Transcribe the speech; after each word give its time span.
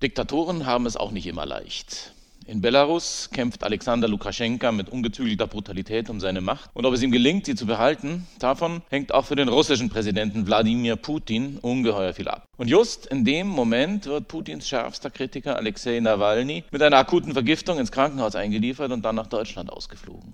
Diktatoren 0.00 0.64
haben 0.64 0.86
es 0.86 0.96
auch 0.96 1.10
nicht 1.10 1.26
immer 1.26 1.44
leicht. 1.44 2.12
In 2.46 2.60
Belarus 2.60 3.30
kämpft 3.32 3.64
Alexander 3.64 4.06
Lukaschenka 4.06 4.70
mit 4.70 4.88
ungezügelter 4.88 5.48
Brutalität 5.48 6.08
um 6.08 6.20
seine 6.20 6.40
Macht. 6.40 6.70
Und 6.72 6.86
ob 6.86 6.94
es 6.94 7.02
ihm 7.02 7.10
gelingt, 7.10 7.46
sie 7.46 7.56
zu 7.56 7.66
behalten, 7.66 8.24
davon 8.38 8.82
hängt 8.90 9.12
auch 9.12 9.24
für 9.24 9.34
den 9.34 9.48
russischen 9.48 9.90
Präsidenten 9.90 10.46
Wladimir 10.46 10.94
Putin 10.94 11.58
ungeheuer 11.58 12.14
viel 12.14 12.28
ab. 12.28 12.44
Und 12.56 12.68
just 12.68 13.06
in 13.06 13.24
dem 13.24 13.48
Moment 13.48 14.06
wird 14.06 14.28
Putins 14.28 14.68
schärfster 14.68 15.10
Kritiker 15.10 15.56
Alexei 15.56 15.98
Nawalny 15.98 16.62
mit 16.70 16.80
einer 16.80 16.98
akuten 16.98 17.32
Vergiftung 17.32 17.80
ins 17.80 17.90
Krankenhaus 17.90 18.36
eingeliefert 18.36 18.92
und 18.92 19.04
dann 19.04 19.16
nach 19.16 19.26
Deutschland 19.26 19.68
ausgeflogen. 19.68 20.32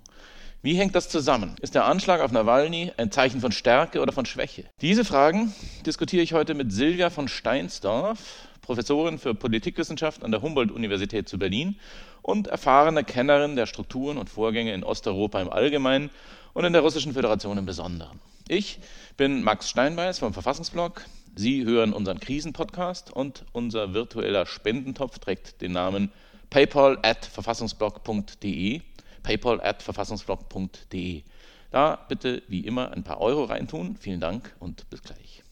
Wie 0.64 0.76
hängt 0.76 0.94
das 0.94 1.10
zusammen? 1.10 1.56
Ist 1.60 1.74
der 1.74 1.84
Anschlag 1.84 2.20
auf 2.22 2.32
Nawalny 2.32 2.92
ein 2.96 3.10
Zeichen 3.10 3.40
von 3.40 3.52
Stärke 3.52 4.00
oder 4.00 4.12
von 4.12 4.24
Schwäche? 4.24 4.64
Diese 4.80 5.04
Fragen 5.04 5.52
diskutiere 5.84 6.22
ich 6.22 6.32
heute 6.32 6.54
mit 6.54 6.72
Silvia 6.72 7.10
von 7.10 7.28
Steinsdorf, 7.28 8.48
Professorin 8.64 9.18
für 9.18 9.34
Politikwissenschaft 9.34 10.24
an 10.24 10.30
der 10.30 10.40
Humboldt-Universität 10.40 11.28
zu 11.28 11.38
Berlin 11.38 11.76
und 12.22 12.46
erfahrene 12.46 13.04
Kennerin 13.04 13.56
der 13.56 13.66
Strukturen 13.66 14.16
und 14.16 14.30
Vorgänge 14.30 14.72
in 14.72 14.82
Osteuropa 14.82 15.40
im 15.42 15.50
Allgemeinen 15.50 16.08
und 16.54 16.64
in 16.64 16.72
der 16.72 16.80
Russischen 16.80 17.12
Föderation 17.12 17.58
im 17.58 17.66
Besonderen. 17.66 18.20
Ich 18.48 18.78
bin 19.18 19.42
Max 19.42 19.68
Steinbeiß 19.68 20.18
vom 20.18 20.32
Verfassungsblog. 20.32 21.04
Sie 21.36 21.64
hören 21.64 21.92
unseren 21.92 22.20
Krisenpodcast 22.20 23.12
und 23.12 23.44
unser 23.52 23.92
virtueller 23.92 24.46
Spendentopf 24.46 25.18
trägt 25.18 25.60
den 25.60 25.72
Namen 25.72 26.10
paypal 26.48 26.98
at 27.02 27.26
verfassungsblog.de. 27.26 28.80
paypal 29.22 29.60
at 29.60 29.82
verfassungsblog.de. 29.82 31.22
Da 31.70 31.98
bitte 32.08 32.42
wie 32.48 32.60
immer 32.60 32.92
ein 32.92 33.02
paar 33.02 33.20
Euro 33.20 33.44
reintun. 33.44 33.96
Vielen 34.00 34.20
Dank 34.20 34.54
und 34.58 34.88
bis 34.88 35.02
gleich. 35.02 35.43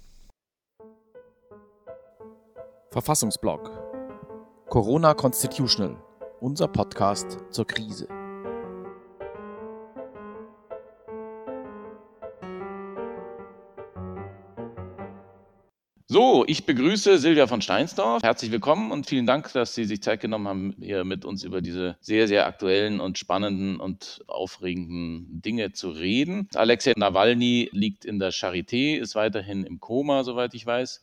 Verfassungsblog 2.92 3.70
Corona 4.68 5.14
Constitutional, 5.14 5.96
unser 6.40 6.68
Podcast 6.68 7.38
zur 7.48 7.66
Krise. 7.66 8.06
So, 16.06 16.44
ich 16.46 16.66
begrüße 16.66 17.16
Silvia 17.16 17.46
von 17.46 17.62
Steinsdorf. 17.62 18.22
Herzlich 18.22 18.50
willkommen 18.50 18.92
und 18.92 19.06
vielen 19.06 19.24
Dank, 19.24 19.50
dass 19.54 19.74
Sie 19.74 19.86
sich 19.86 20.02
Zeit 20.02 20.20
genommen 20.20 20.46
haben, 20.46 20.76
hier 20.78 21.04
mit 21.04 21.24
uns 21.24 21.44
über 21.44 21.62
diese 21.62 21.96
sehr, 22.02 22.28
sehr 22.28 22.46
aktuellen 22.46 23.00
und 23.00 23.16
spannenden 23.16 23.80
und 23.80 24.22
aufregenden 24.26 25.40
Dinge 25.40 25.72
zu 25.72 25.88
reden. 25.88 26.46
Alexei 26.54 26.92
Nawalny 26.94 27.70
liegt 27.72 28.04
in 28.04 28.18
der 28.18 28.34
Charité, 28.34 28.98
ist 28.98 29.14
weiterhin 29.14 29.64
im 29.64 29.80
Koma, 29.80 30.24
soweit 30.24 30.52
ich 30.52 30.66
weiß. 30.66 31.02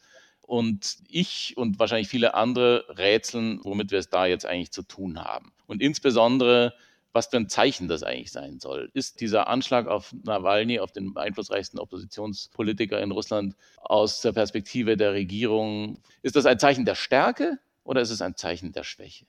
Und 0.50 0.98
ich 1.08 1.56
und 1.58 1.78
wahrscheinlich 1.78 2.08
viele 2.08 2.34
andere 2.34 2.84
rätseln, 2.98 3.60
womit 3.62 3.92
wir 3.92 4.00
es 4.00 4.10
da 4.10 4.26
jetzt 4.26 4.48
eigentlich 4.48 4.72
zu 4.72 4.82
tun 4.82 5.24
haben. 5.24 5.54
Und 5.68 5.80
insbesondere, 5.80 6.74
was 7.14 7.28
für 7.28 7.38
ein 7.38 7.50
Zeichen 7.50 7.88
das 7.88 8.02
eigentlich 8.02 8.32
sein 8.32 8.60
soll. 8.60 8.90
Ist 8.96 9.22
dieser 9.22 9.48
Anschlag 9.48 9.86
auf 9.86 10.12
Nawalny, 10.24 10.80
auf 10.80 10.92
den 10.92 11.16
einflussreichsten 11.16 11.80
Oppositionspolitiker 11.80 13.00
in 13.00 13.12
Russland, 13.12 13.56
aus 13.78 14.22
der 14.22 14.32
Perspektive 14.32 14.98
der 14.98 15.14
Regierung, 15.14 16.00
ist 16.24 16.36
das 16.36 16.48
ein 16.48 16.58
Zeichen 16.58 16.84
der 16.84 16.96
Stärke 16.96 17.60
oder 17.84 18.02
ist 18.02 18.10
es 18.10 18.24
ein 18.24 18.36
Zeichen 18.36 18.72
der 18.72 18.84
Schwäche? 18.84 19.28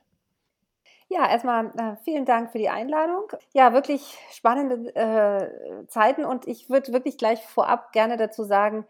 Ja, 1.09 1.29
erstmal 1.29 1.67
äh, 1.77 1.97
vielen 2.03 2.25
Dank 2.25 2.51
für 2.51 2.59
die 2.59 2.71
Einladung. 2.71 3.25
Ja, 3.53 3.75
wirklich 3.75 4.17
spannende 4.33 4.95
äh, 4.95 5.87
Zeiten 5.87 6.25
und 6.25 6.49
ich 6.49 6.71
würde 6.71 6.95
wirklich 6.95 7.19
gleich 7.19 7.41
vorab 7.43 7.93
gerne 7.93 8.17
dazu 8.17 8.43
sagen, 8.43 8.87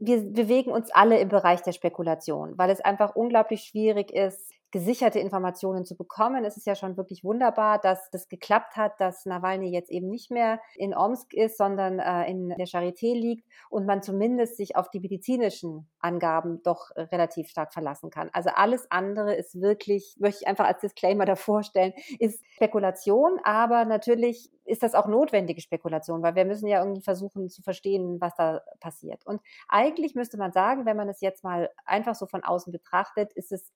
wir 0.00 0.22
bewegen 0.22 0.72
uns 0.72 0.90
alle 0.90 1.20
im 1.20 1.28
Bereich 1.28 1.62
der 1.62 1.72
Spekulation, 1.72 2.56
weil 2.56 2.70
es 2.70 2.80
einfach 2.80 3.14
unglaublich 3.14 3.62
schwierig 3.62 4.10
ist, 4.10 4.49
gesicherte 4.70 5.18
Informationen 5.18 5.84
zu 5.84 5.96
bekommen. 5.96 6.44
Es 6.44 6.56
ist 6.56 6.66
ja 6.66 6.74
schon 6.74 6.96
wirklich 6.96 7.24
wunderbar, 7.24 7.78
dass 7.78 8.10
das 8.10 8.28
geklappt 8.28 8.76
hat, 8.76 9.00
dass 9.00 9.26
Nawalny 9.26 9.70
jetzt 9.70 9.90
eben 9.90 10.08
nicht 10.08 10.30
mehr 10.30 10.60
in 10.76 10.94
Omsk 10.94 11.34
ist, 11.34 11.58
sondern 11.58 11.98
äh, 11.98 12.30
in 12.30 12.50
der 12.50 12.66
Charité 12.66 13.14
liegt 13.14 13.48
und 13.68 13.86
man 13.86 14.02
zumindest 14.02 14.56
sich 14.56 14.76
auf 14.76 14.90
die 14.90 15.00
medizinischen 15.00 15.88
Angaben 15.98 16.62
doch 16.62 16.90
relativ 16.96 17.48
stark 17.48 17.72
verlassen 17.72 18.10
kann. 18.10 18.30
Also 18.32 18.50
alles 18.54 18.90
andere 18.90 19.34
ist 19.34 19.60
wirklich, 19.60 20.16
möchte 20.18 20.42
ich 20.42 20.48
einfach 20.48 20.66
als 20.66 20.80
Disclaimer 20.80 21.24
davor 21.24 21.62
stellen, 21.62 21.92
ist 22.18 22.42
Spekulation, 22.54 23.38
aber 23.42 23.84
natürlich 23.84 24.50
ist 24.64 24.82
das 24.82 24.94
auch 24.94 25.06
notwendige 25.06 25.60
Spekulation, 25.60 26.22
weil 26.22 26.36
wir 26.36 26.44
müssen 26.44 26.68
ja 26.68 26.80
irgendwie 26.80 27.02
versuchen 27.02 27.48
zu 27.48 27.62
verstehen, 27.62 28.20
was 28.20 28.34
da 28.36 28.62
passiert. 28.78 29.26
Und 29.26 29.40
eigentlich 29.68 30.14
müsste 30.14 30.36
man 30.36 30.52
sagen, 30.52 30.86
wenn 30.86 30.96
man 30.96 31.08
es 31.08 31.20
jetzt 31.20 31.42
mal 31.42 31.70
einfach 31.84 32.14
so 32.14 32.26
von 32.26 32.44
außen 32.44 32.72
betrachtet, 32.72 33.32
ist 33.32 33.52
es 33.52 33.72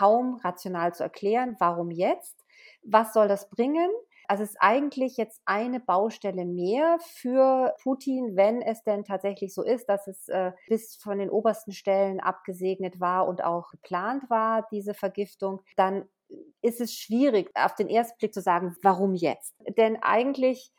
kaum 0.00 0.40
rational 0.42 0.94
zu 0.94 1.02
erklären. 1.02 1.56
Warum 1.58 1.90
jetzt? 1.90 2.46
Was 2.82 3.12
soll 3.12 3.28
das 3.28 3.50
bringen? 3.50 3.90
Also 4.28 4.44
es 4.44 4.50
ist 4.50 4.60
eigentlich 4.60 5.16
jetzt 5.16 5.42
eine 5.44 5.80
Baustelle 5.80 6.46
mehr 6.46 6.98
für 7.00 7.74
Putin, 7.82 8.36
wenn 8.36 8.62
es 8.62 8.82
denn 8.84 9.04
tatsächlich 9.04 9.52
so 9.52 9.62
ist, 9.62 9.88
dass 9.88 10.06
es 10.06 10.28
äh, 10.28 10.52
bis 10.68 10.96
von 10.96 11.18
den 11.18 11.28
obersten 11.28 11.72
Stellen 11.72 12.20
abgesegnet 12.20 13.00
war 13.00 13.28
und 13.28 13.44
auch 13.44 13.70
geplant 13.72 14.30
war, 14.30 14.66
diese 14.70 14.94
Vergiftung, 14.94 15.60
dann 15.76 16.08
ist 16.62 16.80
es 16.80 16.94
schwierig, 16.94 17.50
auf 17.54 17.74
den 17.74 17.88
ersten 17.88 18.16
Blick 18.18 18.32
zu 18.32 18.40
sagen, 18.40 18.76
warum 18.82 19.14
jetzt? 19.14 19.54
Denn 19.76 20.00
eigentlich 20.00 20.72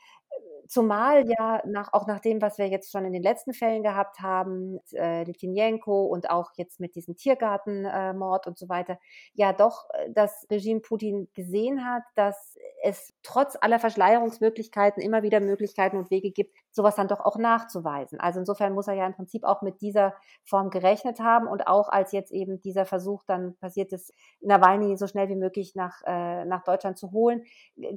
Zumal 0.71 1.29
ja 1.29 1.61
nach, 1.65 1.91
auch 1.91 2.07
nach 2.07 2.21
dem, 2.21 2.41
was 2.41 2.57
wir 2.57 2.69
jetzt 2.69 2.93
schon 2.93 3.03
in 3.03 3.11
den 3.11 3.21
letzten 3.21 3.53
Fällen 3.53 3.83
gehabt 3.83 4.21
haben, 4.21 4.79
äh, 4.93 5.25
Litvinenko 5.25 6.05
und 6.05 6.29
auch 6.29 6.51
jetzt 6.55 6.79
mit 6.79 6.95
diesem 6.95 7.17
Tiergartenmord 7.17 8.45
äh, 8.45 8.49
und 8.49 8.57
so 8.57 8.69
weiter, 8.69 8.97
ja 9.33 9.51
doch 9.51 9.89
äh, 9.89 10.09
das 10.13 10.47
Regime 10.49 10.79
Putin 10.79 11.27
gesehen 11.33 11.83
hat, 11.83 12.03
dass 12.15 12.57
es 12.83 13.13
trotz 13.21 13.57
aller 13.59 13.79
Verschleierungsmöglichkeiten 13.79 15.03
immer 15.03 15.23
wieder 15.23 15.41
Möglichkeiten 15.41 15.97
und 15.97 16.09
Wege 16.09 16.31
gibt, 16.31 16.55
sowas 16.71 16.95
dann 16.95 17.07
doch 17.07 17.19
auch 17.19 17.37
nachzuweisen. 17.37 18.19
Also 18.19 18.39
insofern 18.39 18.73
muss 18.73 18.87
er 18.87 18.93
ja 18.93 19.05
im 19.05 19.13
Prinzip 19.13 19.43
auch 19.43 19.61
mit 19.61 19.81
dieser 19.81 20.13
Form 20.43 20.69
gerechnet 20.69 21.19
haben 21.19 21.47
und 21.47 21.67
auch 21.67 21.89
als 21.89 22.11
jetzt 22.11 22.31
eben 22.31 22.61
dieser 22.61 22.85
Versuch 22.85 23.23
dann 23.25 23.55
passiert 23.57 23.91
ist, 23.93 24.13
Nawalny 24.41 24.97
so 24.97 25.07
schnell 25.07 25.29
wie 25.29 25.35
möglich 25.35 25.75
nach, 25.75 26.01
äh, 26.05 26.45
nach 26.45 26.63
Deutschland 26.63 26.97
zu 26.97 27.11
holen, 27.11 27.43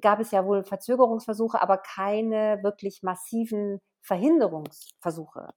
gab 0.00 0.20
es 0.20 0.30
ja 0.30 0.44
wohl 0.46 0.64
Verzögerungsversuche, 0.64 1.60
aber 1.62 1.78
keine 1.78 2.62
wirklich 2.62 3.02
massiven 3.02 3.80
Verhinderungsversuche. 4.04 5.54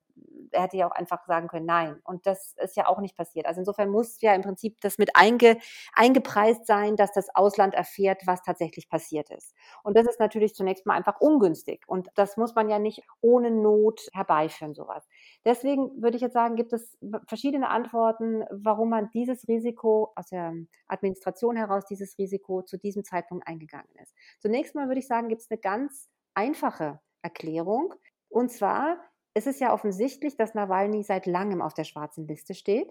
Er 0.52 0.64
hätte 0.64 0.78
ja 0.78 0.88
auch 0.88 0.96
einfach 0.96 1.26
sagen 1.28 1.50
können, 1.50 1.66
nein. 1.66 2.00
Und 2.06 2.26
das 2.26 2.56
ist 2.64 2.78
ja 2.78 2.88
auch 2.88 3.00
nicht 3.00 3.18
passiert. 3.18 3.46
Also 3.46 3.60
insofern 3.60 3.90
muss 3.90 4.22
ja 4.22 4.34
im 4.34 4.42
Prinzip 4.42 4.80
das 4.80 4.98
mit 4.98 5.18
einge, 5.18 5.58
eingepreist 5.94 6.66
sein, 6.66 6.96
dass 6.96 7.12
das 7.12 7.28
Ausland 7.36 7.74
erfährt, 7.74 8.22
was 8.26 8.42
tatsächlich 8.44 8.88
passiert 8.88 9.30
ist. 9.32 9.54
Und 9.84 9.98
das 9.98 10.08
ist 10.08 10.22
natürlich 10.22 10.56
zunächst 10.56 10.86
mal 10.86 10.94
einfach 10.94 11.20
ungünstig. 11.20 11.84
Und 11.88 12.08
das 12.16 12.38
muss 12.38 12.56
man 12.56 12.70
ja 12.70 12.80
nicht 12.80 13.04
ohne 13.20 13.52
Not 13.52 14.08
herbeiführen, 14.14 14.74
sowas. 14.74 15.06
Deswegen 15.44 16.02
würde 16.02 16.16
ich 16.16 16.22
jetzt 16.22 16.34
sagen, 16.34 16.56
gibt 16.56 16.72
es 16.72 16.98
verschiedene 17.28 17.70
Antworten, 17.70 18.46
warum 18.50 18.90
man 18.90 19.10
dieses 19.12 19.46
Risiko 19.50 20.14
aus 20.16 20.28
der 20.28 20.54
Administration 20.88 21.58
heraus, 21.58 21.84
dieses 21.86 22.18
Risiko 22.18 22.62
zu 22.62 22.78
diesem 22.78 23.04
Zeitpunkt 23.04 23.46
eingegangen 23.46 23.94
ist. 24.02 24.16
Zunächst 24.40 24.74
mal 24.74 24.88
würde 24.88 25.00
ich 25.00 25.08
sagen, 25.08 25.28
gibt 25.28 25.42
es 25.42 25.52
eine 25.52 25.60
ganz 25.60 26.10
einfache 26.34 27.02
Erklärung. 27.22 27.94
Und 28.30 28.52
zwar 28.52 28.98
ist 29.34 29.48
es 29.48 29.60
ja 29.60 29.74
offensichtlich, 29.74 30.36
dass 30.36 30.56
Nawalny 30.56 31.04
seit 31.04 31.26
langem 31.26 31.62
auf 31.62 31.74
der 31.74 31.84
schwarzen 31.84 32.28
Liste 32.28 32.56
steht 32.56 32.90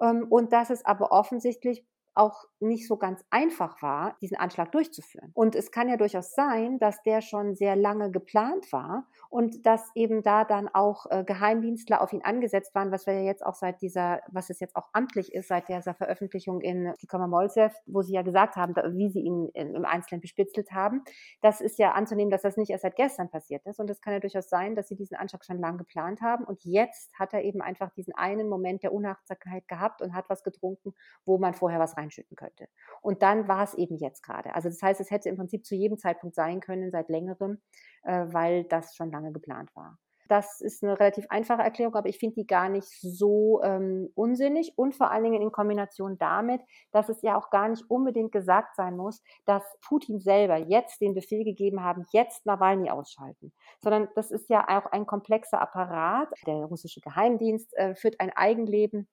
ähm, 0.00 0.26
und 0.30 0.52
dass 0.52 0.70
es 0.70 0.84
aber 0.84 1.12
offensichtlich 1.12 1.84
auch 2.14 2.44
nicht 2.60 2.88
so 2.88 2.96
ganz 2.96 3.24
einfach 3.30 3.80
war, 3.82 4.16
diesen 4.20 4.36
Anschlag 4.36 4.72
durchzuführen. 4.72 5.30
Und 5.34 5.54
es 5.54 5.70
kann 5.70 5.88
ja 5.88 5.96
durchaus 5.96 6.34
sein, 6.34 6.78
dass 6.78 7.02
der 7.02 7.20
schon 7.20 7.54
sehr 7.54 7.76
lange 7.76 8.10
geplant 8.10 8.72
war 8.72 9.06
und 9.30 9.64
dass 9.66 9.90
eben 9.94 10.22
da 10.22 10.44
dann 10.44 10.68
auch 10.68 11.06
äh, 11.10 11.22
Geheimdienstler 11.24 12.02
auf 12.02 12.12
ihn 12.12 12.22
angesetzt 12.22 12.74
waren, 12.74 12.90
was 12.90 13.06
wir 13.06 13.14
ja 13.14 13.22
jetzt 13.22 13.44
auch 13.46 13.54
seit 13.54 13.80
dieser, 13.82 14.20
was 14.28 14.50
es 14.50 14.58
jetzt 14.60 14.74
auch 14.74 14.88
amtlich 14.92 15.32
ist, 15.32 15.48
seit 15.48 15.68
dieser 15.68 15.94
Veröffentlichung 15.94 16.60
in 16.60 16.92
Kikommer-Molzew, 16.98 17.70
wo 17.86 18.02
sie 18.02 18.14
ja 18.14 18.22
gesagt 18.22 18.56
haben, 18.56 18.74
wie 18.96 19.10
sie 19.10 19.20
ihn 19.20 19.48
im 19.54 19.84
Einzelnen 19.84 20.20
bespitzelt 20.20 20.72
haben. 20.72 21.02
Das 21.42 21.60
ist 21.60 21.78
ja 21.78 21.92
anzunehmen, 21.92 22.30
dass 22.30 22.42
das 22.42 22.56
nicht 22.56 22.70
erst 22.70 22.82
seit 22.82 22.96
gestern 22.96 23.30
passiert 23.30 23.64
ist. 23.66 23.78
Und 23.78 23.90
es 23.90 24.00
kann 24.00 24.12
ja 24.12 24.20
durchaus 24.20 24.48
sein, 24.48 24.74
dass 24.74 24.88
sie 24.88 24.96
diesen 24.96 25.16
Anschlag 25.16 25.44
schon 25.44 25.58
lange 25.58 25.78
geplant 25.78 26.20
haben. 26.20 26.44
Und 26.44 26.64
jetzt 26.64 27.16
hat 27.18 27.32
er 27.32 27.42
eben 27.42 27.62
einfach 27.62 27.90
diesen 27.90 28.14
einen 28.14 28.48
Moment 28.48 28.82
der 28.82 28.92
Unachtsamkeit 28.92 29.68
gehabt 29.68 30.02
und 30.02 30.14
hat 30.14 30.28
was 30.28 30.42
getrunken, 30.42 30.94
wo 31.24 31.38
man 31.38 31.54
vorher 31.54 31.78
was 31.78 31.96
reinschütten 32.08 32.36
könnte. 32.36 32.68
Und 33.02 33.22
dann 33.22 33.48
war 33.48 33.64
es 33.64 33.74
eben 33.74 33.96
jetzt 33.96 34.22
gerade. 34.22 34.54
Also 34.54 34.68
das 34.68 34.82
heißt, 34.82 35.00
es 35.00 35.10
hätte 35.10 35.28
im 35.28 35.36
Prinzip 35.36 35.64
zu 35.64 35.74
jedem 35.74 35.98
Zeitpunkt 35.98 36.34
sein 36.34 36.60
können, 36.60 36.90
seit 36.90 37.08
längerem, 37.08 37.60
äh, 38.04 38.26
weil 38.28 38.64
das 38.64 38.94
schon 38.94 39.10
lange 39.10 39.32
geplant 39.32 39.74
war. 39.74 39.98
Das 40.28 40.60
ist 40.60 40.84
eine 40.84 41.00
relativ 41.00 41.24
einfache 41.30 41.62
Erklärung, 41.62 41.94
aber 41.94 42.10
ich 42.10 42.18
finde 42.18 42.34
die 42.34 42.46
gar 42.46 42.68
nicht 42.68 42.86
so 43.00 43.62
ähm, 43.62 44.10
unsinnig 44.14 44.74
und 44.76 44.94
vor 44.94 45.10
allen 45.10 45.24
Dingen 45.24 45.40
in 45.40 45.50
Kombination 45.50 46.18
damit, 46.18 46.60
dass 46.92 47.08
es 47.08 47.22
ja 47.22 47.38
auch 47.38 47.48
gar 47.48 47.70
nicht 47.70 47.82
unbedingt 47.88 48.30
gesagt 48.30 48.76
sein 48.76 48.94
muss, 48.94 49.22
dass 49.46 49.62
Putin 49.80 50.20
selber 50.20 50.58
jetzt 50.58 51.00
den 51.00 51.14
Befehl 51.14 51.44
gegeben 51.44 51.82
haben, 51.82 52.04
jetzt 52.12 52.44
Nawalny 52.44 52.90
ausschalten, 52.90 53.54
sondern 53.80 54.08
das 54.16 54.30
ist 54.30 54.50
ja 54.50 54.66
auch 54.68 54.84
ein 54.92 55.06
komplexer 55.06 55.62
Apparat. 55.62 56.28
Der 56.46 56.56
russische 56.56 57.00
Geheimdienst 57.00 57.74
äh, 57.78 57.94
führt 57.94 58.20
ein 58.20 58.30
Eigenleben 58.30 59.08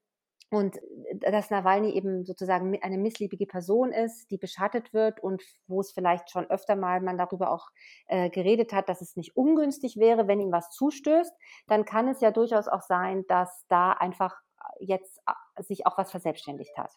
und 0.55 0.77
äh, 0.77 1.31
dass 1.31 1.49
Nawalny 1.49 1.91
eben 1.91 2.23
sozusagen 2.23 2.81
eine 2.81 2.97
missliebige 2.97 3.45
Person 3.45 3.91
ist, 3.91 4.31
die 4.31 4.37
beschattet 4.37 4.93
wird 4.93 5.21
und 5.21 5.43
wo 5.67 5.81
es 5.81 5.91
vielleicht 5.91 6.31
schon 6.31 6.49
öfter 6.49 6.77
mal 6.77 7.01
man 7.01 7.17
darüber 7.17 7.51
auch 7.51 7.67
äh, 8.07 8.29
geredet 8.29 8.71
hat, 8.71 8.87
dass 8.87 9.01
es 9.01 9.17
nicht 9.17 9.35
ungünstig 9.35 9.97
wäre, 9.97 10.27
wenn 10.27 10.39
ihm 10.39 10.53
was 10.53 10.69
zustößt, 10.69 11.33
dann 11.67 11.83
kann 11.83 12.07
es 12.07 12.21
ja 12.21 12.31
durchaus 12.31 12.69
auch 12.69 12.81
sein, 12.81 13.25
dass 13.27 13.65
da 13.67 13.91
einfach 13.91 14.35
jetzt 14.79 15.19
äh, 15.27 15.63
sich 15.63 15.85
auch 15.85 15.97
was 15.97 16.11
verselbstständigt 16.11 16.77
hat. 16.77 16.91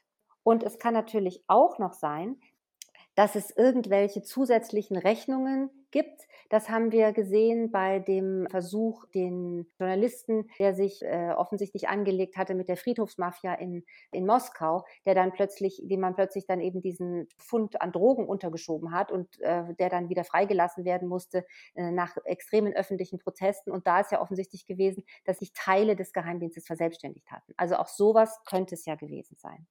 Und 0.44 0.62
es 0.62 0.78
kann 0.78 0.94
natürlich 0.94 1.42
auch 1.48 1.78
noch 1.80 1.94
sein, 1.94 2.40
dass 3.16 3.34
es 3.34 3.50
irgendwelche 3.50 4.22
zusätzlichen 4.22 4.96
Rechnungen 4.96 5.77
gibt. 5.90 6.26
Das 6.50 6.68
haben 6.68 6.92
wir 6.92 7.12
gesehen 7.12 7.70
bei 7.70 7.98
dem 7.98 8.46
Versuch, 8.50 9.04
den 9.06 9.66
Journalisten, 9.78 10.48
der 10.58 10.74
sich 10.74 11.02
äh, 11.02 11.32
offensichtlich 11.36 11.88
angelegt 11.88 12.36
hatte 12.36 12.54
mit 12.54 12.68
der 12.68 12.76
Friedhofsmafia 12.76 13.54
in, 13.54 13.84
in 14.12 14.26
Moskau, 14.26 14.84
der 15.04 15.14
dann 15.14 15.32
plötzlich, 15.32 15.80
dem 15.84 16.00
man 16.00 16.14
plötzlich 16.14 16.46
dann 16.46 16.60
eben 16.60 16.80
diesen 16.80 17.28
Fund 17.36 17.80
an 17.82 17.92
Drogen 17.92 18.26
untergeschoben 18.26 18.92
hat 18.92 19.12
und 19.12 19.40
äh, 19.40 19.74
der 19.74 19.90
dann 19.90 20.08
wieder 20.08 20.24
freigelassen 20.24 20.84
werden 20.84 21.08
musste 21.08 21.44
äh, 21.74 21.90
nach 21.90 22.16
extremen 22.24 22.72
öffentlichen 22.72 23.18
Protesten. 23.18 23.70
Und 23.70 23.86
da 23.86 24.00
ist 24.00 24.12
ja 24.12 24.20
offensichtlich 24.20 24.66
gewesen, 24.66 25.04
dass 25.24 25.38
sich 25.38 25.52
Teile 25.52 25.96
des 25.96 26.12
Geheimdienstes 26.12 26.66
verselbstständigt 26.66 27.30
hatten. 27.30 27.52
Also 27.56 27.76
auch 27.76 27.88
sowas 27.88 28.40
könnte 28.46 28.74
es 28.74 28.84
ja 28.86 28.94
gewesen 28.94 29.36
sein. 29.38 29.66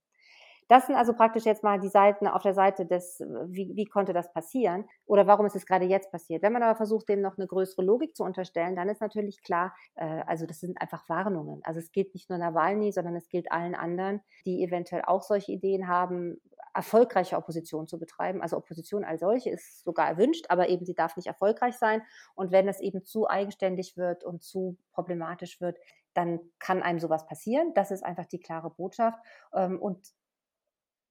Das 0.68 0.86
sind 0.86 0.96
also 0.96 1.14
praktisch 1.14 1.46
jetzt 1.46 1.64
mal 1.64 1.80
die 1.80 1.88
Seiten 1.88 2.28
auf 2.28 2.44
der 2.44 2.54
Seite 2.54 2.86
des, 2.86 3.20
wie, 3.48 3.76
wie 3.76 3.86
konnte 3.86 4.14
das 4.14 4.32
passieren 4.34 4.86
oder 5.06 5.28
warum 5.28 5.46
ist 5.46 5.56
es 5.56 5.66
gerade 5.66 5.86
jetzt 5.86 6.12
passiert. 6.12 6.44
Wenn 6.44 6.54
man 6.54 6.64
aber 6.64 6.76
versucht, 6.76 7.08
dem 7.10 7.22
noch 7.22 7.38
eine 7.38 7.48
größere 7.48 7.84
Logik 7.84 8.16
zu 8.16 8.24
unterstellen, 8.24 8.76
dann 8.76 8.90
ist 8.90 9.02
natürlich 9.02 9.42
klar, 9.42 9.74
äh, 9.96 10.24
also 10.26 10.46
das 10.46 10.60
sind 10.60 10.80
einfach 10.82 11.08
Warnungen. 11.10 11.62
Also 11.64 11.80
es 11.80 11.92
gilt 11.92 12.14
nicht 12.14 12.30
nur 12.30 12.38
Nawalny, 12.38 12.92
sondern 12.92 13.16
es 13.16 13.30
gilt 13.30 13.52
allen 13.52 13.76
anderen, 13.76 14.22
die 14.46 14.64
eventuell 14.64 15.04
auch 15.06 15.24
solche 15.24 15.52
Ideen 15.52 15.88
haben, 15.88 16.42
erfolgreiche 16.74 17.38
Opposition 17.38 17.88
zu 17.88 17.98
betreiben. 17.98 18.42
Also 18.42 18.56
Opposition 18.56 19.04
als 19.04 19.22
solche 19.22 19.50
ist 19.50 19.84
sogar 19.84 20.08
erwünscht, 20.08 20.46
aber 20.50 20.70
eben 20.70 20.86
sie 20.86 20.94
darf 20.94 21.16
nicht 21.16 21.28
erfolgreich 21.28 21.76
sein. 21.76 22.04
Und 22.36 22.52
wenn 22.52 22.68
es 22.68 22.80
eben 22.80 23.04
zu 23.04 23.28
eigenständig 23.28 23.98
wird 23.98 24.24
und 24.24 24.44
zu 24.44 24.78
problematisch 24.92 25.60
wird, 25.60 25.80
dann 26.14 26.40
kann 26.60 26.84
einem 26.84 27.00
sowas 27.00 27.26
passieren. 27.26 27.74
Das 27.74 27.90
ist 27.90 28.04
einfach 28.04 28.26
die 28.26 28.40
klare 28.40 28.70
Botschaft. 28.70 29.20
Ähm, 29.54 29.80
und 29.80 30.14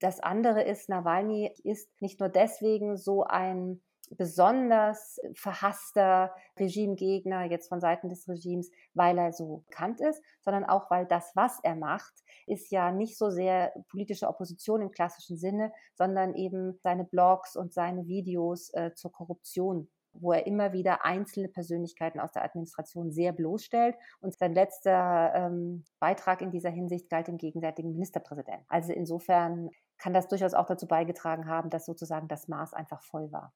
das 0.00 0.20
andere 0.20 0.62
ist, 0.62 0.88
Nawalny 0.88 1.52
ist 1.64 1.90
nicht 2.00 2.20
nur 2.20 2.28
deswegen 2.28 2.96
so 2.96 3.24
ein 3.24 3.80
besonders 4.10 5.18
verhasster 5.34 6.32
Regimegegner 6.58 7.44
jetzt 7.44 7.68
von 7.68 7.80
Seiten 7.80 8.08
des 8.08 8.28
Regimes, 8.28 8.70
weil 8.94 9.18
er 9.18 9.32
so 9.32 9.64
bekannt 9.68 10.00
ist, 10.00 10.22
sondern 10.40 10.64
auch, 10.64 10.90
weil 10.90 11.06
das, 11.06 11.32
was 11.34 11.58
er 11.62 11.74
macht, 11.74 12.12
ist 12.46 12.70
ja 12.70 12.92
nicht 12.92 13.18
so 13.18 13.30
sehr 13.30 13.72
politische 13.88 14.28
Opposition 14.28 14.82
im 14.82 14.90
klassischen 14.90 15.36
Sinne, 15.36 15.72
sondern 15.94 16.34
eben 16.34 16.78
seine 16.82 17.04
Blogs 17.04 17.56
und 17.56 17.72
seine 17.72 18.06
Videos 18.06 18.72
äh, 18.74 18.92
zur 18.94 19.12
Korruption 19.12 19.88
wo 20.20 20.32
er 20.32 20.46
immer 20.46 20.72
wieder 20.72 21.04
einzelne 21.04 21.48
Persönlichkeiten 21.48 22.20
aus 22.20 22.32
der 22.32 22.44
Administration 22.44 23.12
sehr 23.12 23.32
bloßstellt. 23.32 23.96
Und 24.20 24.36
sein 24.38 24.54
letzter 24.54 25.32
ähm, 25.34 25.84
Beitrag 25.98 26.42
in 26.42 26.50
dieser 26.50 26.70
Hinsicht 26.70 27.08
galt 27.08 27.28
dem 27.28 27.38
gegenwärtigen 27.38 27.92
Ministerpräsidenten. 27.92 28.64
Also 28.68 28.92
insofern 28.92 29.70
kann 29.98 30.14
das 30.14 30.28
durchaus 30.28 30.54
auch 30.54 30.66
dazu 30.66 30.86
beigetragen 30.86 31.48
haben, 31.48 31.70
dass 31.70 31.86
sozusagen 31.86 32.28
das 32.28 32.48
Maß 32.48 32.74
einfach 32.74 33.02
voll 33.02 33.32
war. 33.32 33.52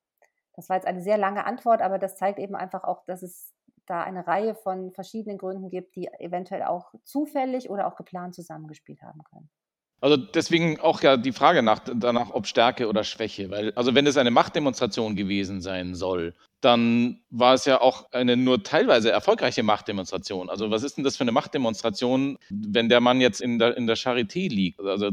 Das 0.54 0.68
war 0.68 0.76
jetzt 0.76 0.86
eine 0.86 1.02
sehr 1.02 1.18
lange 1.18 1.44
Antwort, 1.44 1.80
aber 1.80 1.98
das 1.98 2.16
zeigt 2.16 2.38
eben 2.38 2.54
einfach 2.54 2.84
auch, 2.84 3.04
dass 3.06 3.22
es 3.22 3.54
da 3.86 4.02
eine 4.02 4.26
Reihe 4.26 4.54
von 4.54 4.92
verschiedenen 4.92 5.38
Gründen 5.38 5.68
gibt, 5.68 5.96
die 5.96 6.06
eventuell 6.18 6.62
auch 6.62 6.94
zufällig 7.04 7.70
oder 7.70 7.86
auch 7.86 7.96
geplant 7.96 8.34
zusammengespielt 8.34 9.02
haben 9.02 9.22
können. 9.24 9.50
Also 10.00 10.16
deswegen 10.16 10.80
auch 10.80 11.02
ja 11.02 11.16
die 11.16 11.32
Frage 11.32 11.62
nach, 11.62 11.80
danach, 11.94 12.30
ob 12.30 12.46
Stärke 12.46 12.88
oder 12.88 13.04
Schwäche. 13.04 13.50
Weil, 13.50 13.72
also 13.74 13.94
wenn 13.94 14.06
es 14.06 14.16
eine 14.16 14.30
Machtdemonstration 14.30 15.14
gewesen 15.14 15.60
sein 15.60 15.94
soll, 15.94 16.34
dann 16.62 17.20
war 17.30 17.54
es 17.54 17.66
ja 17.66 17.80
auch 17.80 18.10
eine 18.12 18.36
nur 18.36 18.62
teilweise 18.62 19.10
erfolgreiche 19.10 19.62
Machtdemonstration. 19.62 20.48
Also 20.48 20.70
was 20.70 20.82
ist 20.82 20.96
denn 20.96 21.04
das 21.04 21.16
für 21.16 21.22
eine 21.22 21.32
Machtdemonstration, 21.32 22.38
wenn 22.48 22.88
der 22.88 23.00
Mann 23.00 23.20
jetzt 23.20 23.40
in 23.40 23.58
der, 23.58 23.76
in 23.76 23.86
der 23.86 23.96
Charité 23.96 24.48
liegt? 24.48 24.80
Also 24.80 25.10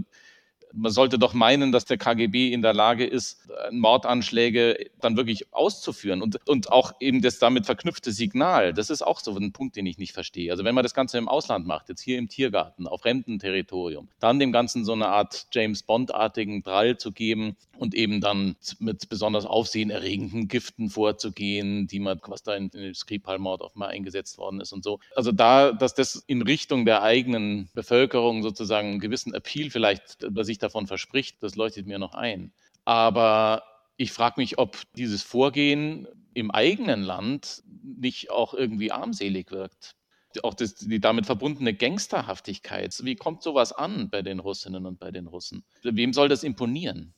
man 0.74 0.92
sollte 0.92 1.18
doch 1.18 1.34
meinen, 1.34 1.72
dass 1.72 1.86
der 1.86 1.98
KGB 1.98 2.52
in 2.52 2.62
der 2.62 2.74
Lage 2.74 3.06
ist, 3.06 3.48
Mordanschläge 3.72 4.90
dann 5.02 5.18
wirklich 5.18 5.54
auszuführen 5.54 6.22
und, 6.22 6.48
und 6.48 6.72
auch 6.72 6.94
eben 7.00 7.22
das 7.22 7.40
damit 7.40 7.66
verknüpfte 7.66 8.12
Signal. 8.12 8.74
Das 8.74 8.90
ist 8.90 9.02
auch 9.02 9.20
so 9.20 9.36
ein 9.36 9.52
Punkt, 9.54 9.76
den 9.76 9.86
ich 9.86 9.98
nicht 9.98 10.14
verstehe. 10.14 10.52
Also 10.52 10.64
wenn 10.64 10.76
man 10.76 10.84
das 10.84 10.94
Ganze 10.94 11.18
im 11.18 11.28
Ausland 11.28 11.66
macht, 11.66 11.90
jetzt 11.90 12.02
hier 12.02 12.18
im 12.18 12.30
Tiergarten, 12.30 12.88
auf 12.88 13.02
fremdem 13.02 13.40
Territorium, 13.40 14.10
dann 14.20 14.40
dem 14.40 14.52
Ganzen 14.52 14.86
so 14.86 14.94
eine 14.94 15.08
Art 15.08 15.48
James 15.52 15.84
Bond-artigen 15.84 16.64
Drall 16.64 16.98
zu 16.98 17.12
geben 17.12 17.56
und 17.78 17.96
eben 17.96 18.20
dann 18.20 18.56
mit 18.80 19.08
besonders 19.08 19.46
aufsehenerregenden 19.46 20.48
Giften 20.48 20.90
vorzugehen, 20.90 21.88
die 21.88 22.00
man, 22.00 22.20
was 22.26 22.44
da 22.44 22.56
in, 22.56 22.70
in 22.70 22.94
Skripal-Mord 22.94 23.62
offenbar 23.62 23.90
eingesetzt 23.90 24.38
worden 24.38 24.60
ist 24.60 24.74
und 24.74 24.84
so. 24.84 25.00
Also 25.16 25.32
da, 25.32 25.72
dass 25.72 25.94
das 25.94 26.24
in 26.28 26.42
Richtung 26.42 26.86
der 26.86 27.04
eigenen 27.04 27.70
Bevölkerung 27.74 28.44
sozusagen 28.44 28.90
einen 28.90 29.00
gewissen 29.00 29.34
Appeal 29.34 29.70
vielleicht 29.70 30.26
sich 30.36 30.58
sich 30.58 30.58
davon 30.58 30.88
verspricht, 30.88 31.42
das 31.42 31.56
leuchtet 31.56 31.86
mir 31.86 32.00
noch 32.00 32.14
ein. 32.14 32.52
Aber 32.84 33.64
ich 33.98 34.12
frage 34.12 34.42
mich, 34.42 34.58
ob 34.58 34.78
dieses 34.96 35.24
Vorgehen 35.24 36.08
im 36.34 36.52
eigenen 36.52 37.04
Land 37.04 37.64
nicht 37.84 38.32
auch 38.32 38.54
irgendwie 38.54 38.92
armselig 38.92 39.52
wirkt. 39.52 39.96
Auch 40.44 40.54
das, 40.54 40.76
die 40.76 41.00
damit 41.00 41.26
verbundene 41.26 41.74
Gangsterhaftigkeit. 41.74 42.94
Wie 43.04 43.16
kommt 43.16 43.42
sowas 43.42 43.72
an 43.72 44.10
bei 44.10 44.22
den 44.22 44.40
Russinnen 44.40 44.86
und 44.86 45.00
bei 45.00 45.10
den 45.10 45.26
Russen? 45.26 45.64
Wem 45.82 46.14
soll 46.14 46.30
das 46.30 46.44
imponieren? 46.44 47.14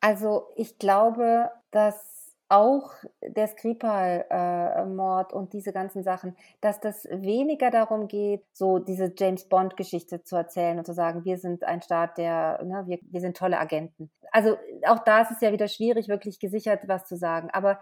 Also 0.00 0.48
ich 0.56 0.78
glaube, 0.78 1.50
dass 1.70 2.18
auch 2.48 2.92
der 3.22 3.46
Skripal-Mord 3.46 5.32
äh, 5.32 5.34
und 5.34 5.52
diese 5.52 5.72
ganzen 5.72 6.02
Sachen, 6.02 6.34
dass 6.60 6.80
das 6.80 7.04
weniger 7.04 7.70
darum 7.70 8.08
geht, 8.08 8.42
so 8.52 8.78
diese 8.78 9.12
James 9.16 9.44
Bond-Geschichte 9.48 10.22
zu 10.22 10.36
erzählen 10.36 10.78
und 10.78 10.86
zu 10.86 10.94
sagen, 10.94 11.24
wir 11.24 11.36
sind 11.36 11.64
ein 11.64 11.82
Staat, 11.82 12.16
der, 12.16 12.62
ne, 12.64 12.84
wir, 12.86 12.98
wir 13.02 13.20
sind 13.20 13.36
tolle 13.36 13.58
Agenten. 13.58 14.10
Also 14.32 14.56
auch 14.86 15.00
da 15.00 15.22
ist 15.22 15.30
es 15.30 15.40
ja 15.40 15.52
wieder 15.52 15.68
schwierig, 15.68 16.08
wirklich 16.08 16.38
gesichert 16.38 16.82
was 16.86 17.04
zu 17.04 17.16
sagen. 17.16 17.50
Aber 17.52 17.80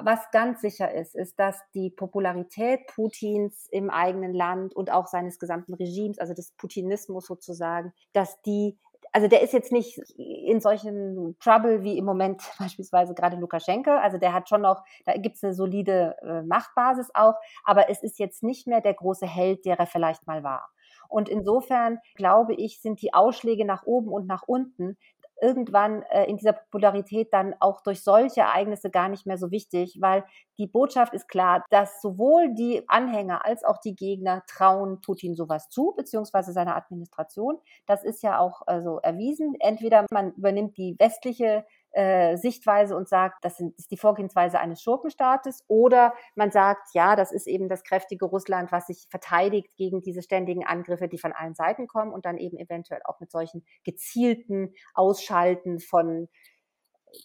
was 0.00 0.30
ganz 0.30 0.60
sicher 0.60 0.92
ist, 0.92 1.14
ist, 1.14 1.38
dass 1.38 1.58
die 1.74 1.90
Popularität 1.90 2.86
Putins 2.86 3.66
im 3.70 3.90
eigenen 3.90 4.34
Land 4.34 4.74
und 4.74 4.90
auch 4.90 5.06
seines 5.06 5.38
gesamten 5.38 5.74
Regimes, 5.74 6.18
also 6.18 6.34
des 6.34 6.52
Putinismus 6.52 7.26
sozusagen, 7.26 7.92
dass 8.12 8.40
die 8.42 8.78
also 9.16 9.28
der 9.28 9.40
ist 9.40 9.54
jetzt 9.54 9.72
nicht 9.72 9.98
in 10.18 10.60
solchen 10.60 11.38
Trouble 11.40 11.82
wie 11.82 11.96
im 11.96 12.04
Moment 12.04 12.42
beispielsweise 12.58 13.14
gerade 13.14 13.38
Lukaschenko. 13.38 13.90
Also 13.90 14.18
der 14.18 14.34
hat 14.34 14.50
schon 14.50 14.60
noch, 14.60 14.82
da 15.06 15.14
gibt 15.14 15.36
es 15.36 15.42
eine 15.42 15.54
solide 15.54 16.16
äh, 16.20 16.42
Machtbasis 16.42 17.08
auch, 17.14 17.32
aber 17.64 17.88
es 17.88 18.02
ist 18.02 18.18
jetzt 18.18 18.42
nicht 18.42 18.66
mehr 18.66 18.82
der 18.82 18.92
große 18.92 19.26
Held, 19.26 19.64
der 19.64 19.78
er 19.78 19.86
vielleicht 19.86 20.26
mal 20.26 20.42
war. 20.42 20.68
Und 21.08 21.30
insofern 21.30 21.98
glaube 22.14 22.52
ich, 22.52 22.82
sind 22.82 23.00
die 23.00 23.14
Ausschläge 23.14 23.64
nach 23.64 23.84
oben 23.84 24.12
und 24.12 24.26
nach 24.26 24.42
unten 24.46 24.98
irgendwann 25.40 26.02
äh, 26.04 26.24
in 26.24 26.36
dieser 26.36 26.52
Popularität 26.52 27.32
dann 27.32 27.54
auch 27.60 27.80
durch 27.82 28.02
solche 28.02 28.40
Ereignisse 28.40 28.90
gar 28.90 29.08
nicht 29.08 29.26
mehr 29.26 29.38
so 29.38 29.50
wichtig, 29.50 29.98
weil 30.00 30.24
die 30.58 30.66
Botschaft 30.66 31.12
ist 31.12 31.28
klar, 31.28 31.64
dass 31.70 32.00
sowohl 32.00 32.54
die 32.54 32.82
Anhänger 32.88 33.44
als 33.44 33.64
auch 33.64 33.78
die 33.78 33.94
Gegner 33.94 34.42
trauen 34.46 35.00
Putin 35.00 35.34
sowas 35.34 35.68
zu, 35.68 35.92
beziehungsweise 35.96 36.52
seiner 36.52 36.76
Administration. 36.76 37.58
Das 37.86 38.04
ist 38.04 38.22
ja 38.22 38.38
auch 38.38 38.62
äh, 38.66 38.80
so 38.80 38.98
erwiesen. 38.98 39.54
Entweder 39.60 40.06
man 40.10 40.32
übernimmt 40.32 40.76
die 40.78 40.96
westliche 40.98 41.64
äh, 41.96 42.36
Sichtweise 42.36 42.94
und 42.94 43.08
sagt, 43.08 43.42
das 43.42 43.58
ist 43.58 43.90
die 43.90 43.96
Vorgehensweise 43.96 44.60
eines 44.60 44.82
Schurkenstaates, 44.82 45.64
oder 45.66 46.12
man 46.34 46.50
sagt, 46.50 46.90
ja, 46.92 47.16
das 47.16 47.32
ist 47.32 47.46
eben 47.46 47.70
das 47.70 47.84
kräftige 47.84 48.26
Russland, 48.26 48.70
was 48.70 48.88
sich 48.88 49.06
verteidigt 49.08 49.74
gegen 49.76 50.02
diese 50.02 50.20
ständigen 50.20 50.66
Angriffe, 50.66 51.08
die 51.08 51.16
von 51.16 51.32
allen 51.32 51.54
Seiten 51.54 51.86
kommen 51.86 52.12
und 52.12 52.26
dann 52.26 52.36
eben 52.36 52.58
eventuell 52.58 53.00
auch 53.06 53.18
mit 53.18 53.30
solchen 53.30 53.64
gezielten 53.82 54.74
Ausschalten 54.92 55.80
von 55.80 56.28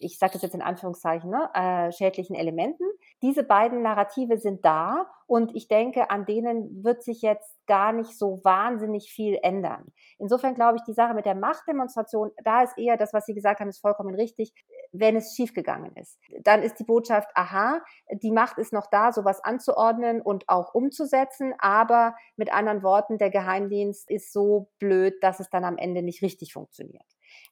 ich 0.00 0.18
sage 0.18 0.34
das 0.34 0.42
jetzt 0.42 0.54
in 0.54 0.62
Anführungszeichen, 0.62 1.30
ne, 1.30 1.50
äh, 1.54 1.92
schädlichen 1.92 2.34
Elementen. 2.34 2.84
Diese 3.22 3.42
beiden 3.42 3.82
Narrative 3.82 4.38
sind 4.38 4.64
da 4.64 5.06
und 5.26 5.54
ich 5.54 5.68
denke, 5.68 6.10
an 6.10 6.24
denen 6.24 6.84
wird 6.84 7.02
sich 7.02 7.22
jetzt 7.22 7.56
gar 7.66 7.92
nicht 7.92 8.18
so 8.18 8.40
wahnsinnig 8.42 9.12
viel 9.12 9.38
ändern. 9.42 9.92
Insofern 10.18 10.54
glaube 10.54 10.76
ich, 10.76 10.82
die 10.84 10.92
Sache 10.92 11.14
mit 11.14 11.26
der 11.26 11.34
Machtdemonstration, 11.34 12.32
da 12.42 12.62
ist 12.62 12.76
eher 12.76 12.96
das, 12.96 13.12
was 13.12 13.26
Sie 13.26 13.34
gesagt 13.34 13.60
haben, 13.60 13.68
ist 13.68 13.80
vollkommen 13.80 14.14
richtig, 14.14 14.52
wenn 14.92 15.16
es 15.16 15.34
schiefgegangen 15.34 15.94
ist. 15.96 16.18
Dann 16.42 16.62
ist 16.62 16.78
die 16.78 16.84
Botschaft, 16.84 17.30
aha, 17.34 17.80
die 18.10 18.32
Macht 18.32 18.58
ist 18.58 18.72
noch 18.72 18.88
da, 18.90 19.12
sowas 19.12 19.42
anzuordnen 19.42 20.20
und 20.20 20.48
auch 20.48 20.74
umzusetzen, 20.74 21.54
aber 21.58 22.16
mit 22.36 22.52
anderen 22.52 22.82
Worten, 22.82 23.18
der 23.18 23.30
Geheimdienst 23.30 24.10
ist 24.10 24.32
so 24.32 24.70
blöd, 24.78 25.14
dass 25.22 25.40
es 25.40 25.48
dann 25.50 25.64
am 25.64 25.78
Ende 25.78 26.02
nicht 26.02 26.22
richtig 26.22 26.52
funktioniert. 26.52 27.06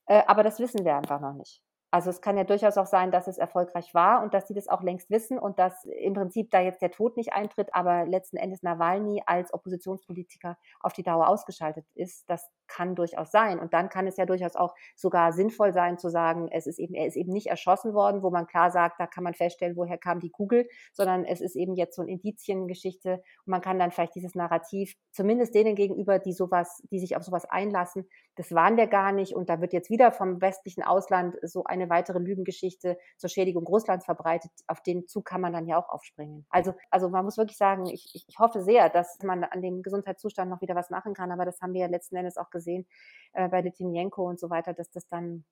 Äh, 0.06 0.22
aber 0.26 0.42
das 0.42 0.58
wissen 0.58 0.84
wir 0.84 0.96
einfach 0.96 1.20
noch 1.20 1.34
nicht. 1.34 1.62
Also 1.90 2.10
es 2.10 2.20
kann 2.20 2.36
ja 2.36 2.44
durchaus 2.44 2.76
auch 2.78 2.86
sein, 2.86 3.10
dass 3.10 3.26
es 3.26 3.38
erfolgreich 3.38 3.94
war 3.94 4.22
und 4.22 4.32
dass 4.32 4.46
sie 4.46 4.54
das 4.54 4.68
auch 4.68 4.82
längst 4.82 5.10
wissen 5.10 5.38
und 5.38 5.58
dass 5.58 5.84
im 5.84 6.14
Prinzip 6.14 6.50
da 6.50 6.60
jetzt 6.60 6.82
der 6.82 6.92
Tod 6.92 7.16
nicht 7.16 7.32
eintritt, 7.32 7.74
aber 7.74 8.06
letzten 8.06 8.36
Endes 8.36 8.62
Nawalny 8.62 9.22
als 9.26 9.52
Oppositionspolitiker 9.52 10.56
auf 10.80 10.92
die 10.92 11.02
Dauer 11.02 11.28
ausgeschaltet 11.28 11.86
ist. 11.94 12.30
Das 12.30 12.48
kann 12.70 12.94
durchaus 12.94 13.30
sein. 13.30 13.58
Und 13.58 13.74
dann 13.74 13.88
kann 13.88 14.06
es 14.06 14.16
ja 14.16 14.26
durchaus 14.26 14.56
auch 14.56 14.74
sogar 14.96 15.32
sinnvoll 15.32 15.72
sein 15.72 15.98
zu 15.98 16.08
sagen, 16.08 16.48
es 16.52 16.66
ist 16.66 16.78
eben, 16.78 16.94
er 16.94 17.06
ist 17.06 17.16
eben 17.16 17.32
nicht 17.32 17.48
erschossen 17.48 17.94
worden, 17.94 18.22
wo 18.22 18.30
man 18.30 18.46
klar 18.46 18.70
sagt, 18.70 19.00
da 19.00 19.06
kann 19.06 19.24
man 19.24 19.34
feststellen, 19.34 19.76
woher 19.76 19.98
kam 19.98 20.20
die 20.20 20.30
Kugel, 20.30 20.68
sondern 20.92 21.24
es 21.24 21.40
ist 21.40 21.56
eben 21.56 21.74
jetzt 21.74 21.96
so 21.96 22.02
eine 22.02 22.12
Indiziengeschichte 22.12 23.14
und 23.14 23.50
man 23.50 23.60
kann 23.60 23.78
dann 23.78 23.90
vielleicht 23.90 24.14
dieses 24.14 24.34
Narrativ, 24.34 24.94
zumindest 25.10 25.54
denen 25.54 25.74
gegenüber, 25.74 26.18
die 26.18 26.32
sowas, 26.32 26.82
die 26.90 27.00
sich 27.00 27.16
auf 27.16 27.24
sowas 27.24 27.44
einlassen, 27.44 28.08
das 28.36 28.52
waren 28.52 28.76
wir 28.76 28.86
gar 28.86 29.12
nicht 29.12 29.34
und 29.34 29.50
da 29.50 29.60
wird 29.60 29.72
jetzt 29.72 29.90
wieder 29.90 30.12
vom 30.12 30.40
westlichen 30.40 30.82
Ausland 30.82 31.36
so 31.42 31.64
eine 31.64 31.90
weitere 31.90 32.18
Lügengeschichte 32.18 32.96
zur 33.16 33.28
Schädigung 33.28 33.66
Russlands 33.66 34.04
verbreitet. 34.04 34.52
Auf 34.68 34.80
den 34.80 35.08
Zug 35.08 35.24
kann 35.24 35.40
man 35.40 35.52
dann 35.52 35.66
ja 35.66 35.78
auch 35.78 35.88
aufspringen. 35.88 36.46
Also, 36.50 36.74
also 36.90 37.08
man 37.08 37.24
muss 37.24 37.36
wirklich 37.36 37.58
sagen, 37.58 37.86
ich, 37.86 38.24
ich 38.28 38.38
hoffe 38.38 38.62
sehr, 38.62 38.88
dass 38.88 39.18
man 39.22 39.44
an 39.44 39.60
dem 39.60 39.82
Gesundheitszustand 39.82 40.48
noch 40.48 40.60
wieder 40.60 40.76
was 40.76 40.90
machen 40.90 41.14
kann, 41.14 41.32
aber 41.32 41.44
das 41.44 41.60
haben 41.60 41.74
wir 41.74 41.82
ja 41.82 41.86
letzten 41.88 42.16
Endes 42.16 42.36
auch 42.36 42.50
gesehen 42.50 42.59
äh, 42.68 43.48
bei 43.48 43.60
Litvinenko 43.60 44.28
und 44.28 44.38
so 44.38 44.50
weiter, 44.50 44.74
dass 44.74 44.90
das 44.90 45.06
dann 45.08 45.44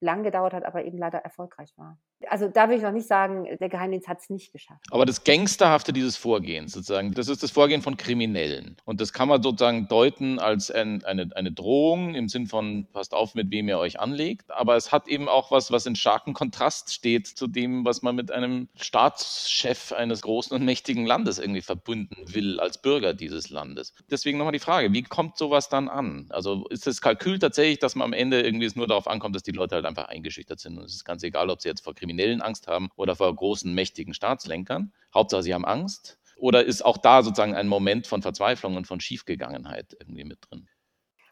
lang 0.00 0.22
gedauert 0.22 0.52
hat, 0.52 0.64
aber 0.64 0.84
eben 0.84 0.98
leider 0.98 1.18
erfolgreich 1.18 1.72
war. 1.76 1.98
Also 2.28 2.48
da 2.48 2.68
will 2.68 2.78
ich 2.78 2.82
noch 2.82 2.92
nicht 2.92 3.06
sagen, 3.06 3.46
der 3.60 3.68
Geheimdienst 3.68 4.08
hat 4.08 4.20
es 4.20 4.30
nicht 4.30 4.50
geschafft. 4.50 4.82
Aber 4.90 5.04
das 5.04 5.22
Gangsterhafte 5.24 5.92
dieses 5.92 6.16
Vorgehens 6.16 6.72
sozusagen, 6.72 7.12
das 7.12 7.28
ist 7.28 7.42
das 7.42 7.50
Vorgehen 7.50 7.82
von 7.82 7.98
Kriminellen. 7.98 8.76
Und 8.86 9.02
das 9.02 9.12
kann 9.12 9.28
man 9.28 9.42
sozusagen 9.42 9.86
deuten 9.88 10.38
als 10.38 10.70
ein, 10.70 11.04
eine, 11.04 11.28
eine 11.34 11.52
Drohung 11.52 12.14
im 12.14 12.28
Sinn 12.28 12.46
von, 12.46 12.86
passt 12.92 13.12
auf, 13.12 13.34
mit 13.34 13.50
wem 13.50 13.68
ihr 13.68 13.78
euch 13.78 14.00
anlegt. 14.00 14.50
Aber 14.50 14.76
es 14.76 14.92
hat 14.92 15.08
eben 15.08 15.28
auch 15.28 15.50
was, 15.50 15.70
was 15.70 15.84
in 15.84 15.94
starkem 15.94 16.32
Kontrast 16.32 16.94
steht 16.94 17.26
zu 17.26 17.46
dem, 17.46 17.84
was 17.84 18.00
man 18.00 18.16
mit 18.16 18.32
einem 18.32 18.68
Staatschef 18.76 19.92
eines 19.92 20.22
großen 20.22 20.56
und 20.56 20.64
mächtigen 20.64 21.04
Landes 21.04 21.38
irgendwie 21.38 21.62
verbunden 21.62 22.16
will 22.34 22.60
als 22.60 22.80
Bürger 22.80 23.12
dieses 23.12 23.50
Landes. 23.50 23.92
Deswegen 24.10 24.38
nochmal 24.38 24.52
die 24.52 24.58
Frage, 24.58 24.92
wie 24.92 25.02
kommt 25.02 25.36
sowas 25.36 25.68
dann 25.68 25.88
an? 25.88 26.26
Also 26.30 26.66
ist 26.68 26.86
das 26.86 27.02
Kalkül 27.02 27.38
tatsächlich, 27.38 27.78
dass 27.78 27.94
man 27.94 28.06
am 28.06 28.12
Ende 28.14 28.40
irgendwie 28.40 28.66
es 28.66 28.74
nur 28.74 28.86
darauf 28.86 29.06
ankommt, 29.06 29.36
dass 29.36 29.42
die 29.42 29.52
Leute 29.52 29.76
halt 29.76 29.85
einfach 29.86 30.08
eingeschüchtert 30.08 30.60
sind 30.60 30.78
und 30.78 30.84
es 30.84 30.94
ist 30.94 31.04
ganz 31.04 31.22
egal, 31.22 31.50
ob 31.50 31.60
sie 31.60 31.68
jetzt 31.68 31.82
vor 31.82 31.94
Kriminellen 31.94 32.42
Angst 32.42 32.66
haben 32.66 32.90
oder 32.96 33.16
vor 33.16 33.34
großen, 33.34 33.72
mächtigen 33.72 34.14
Staatslenkern. 34.14 34.92
Hauptsache, 35.14 35.42
sie 35.42 35.54
haben 35.54 35.64
Angst. 35.64 36.18
Oder 36.36 36.64
ist 36.64 36.84
auch 36.84 36.98
da 36.98 37.22
sozusagen 37.22 37.54
ein 37.54 37.68
Moment 37.68 38.06
von 38.06 38.20
Verzweiflung 38.20 38.76
und 38.76 38.86
von 38.86 39.00
Schiefgegangenheit 39.00 39.96
irgendwie 39.98 40.24
mit 40.24 40.38
drin? 40.48 40.68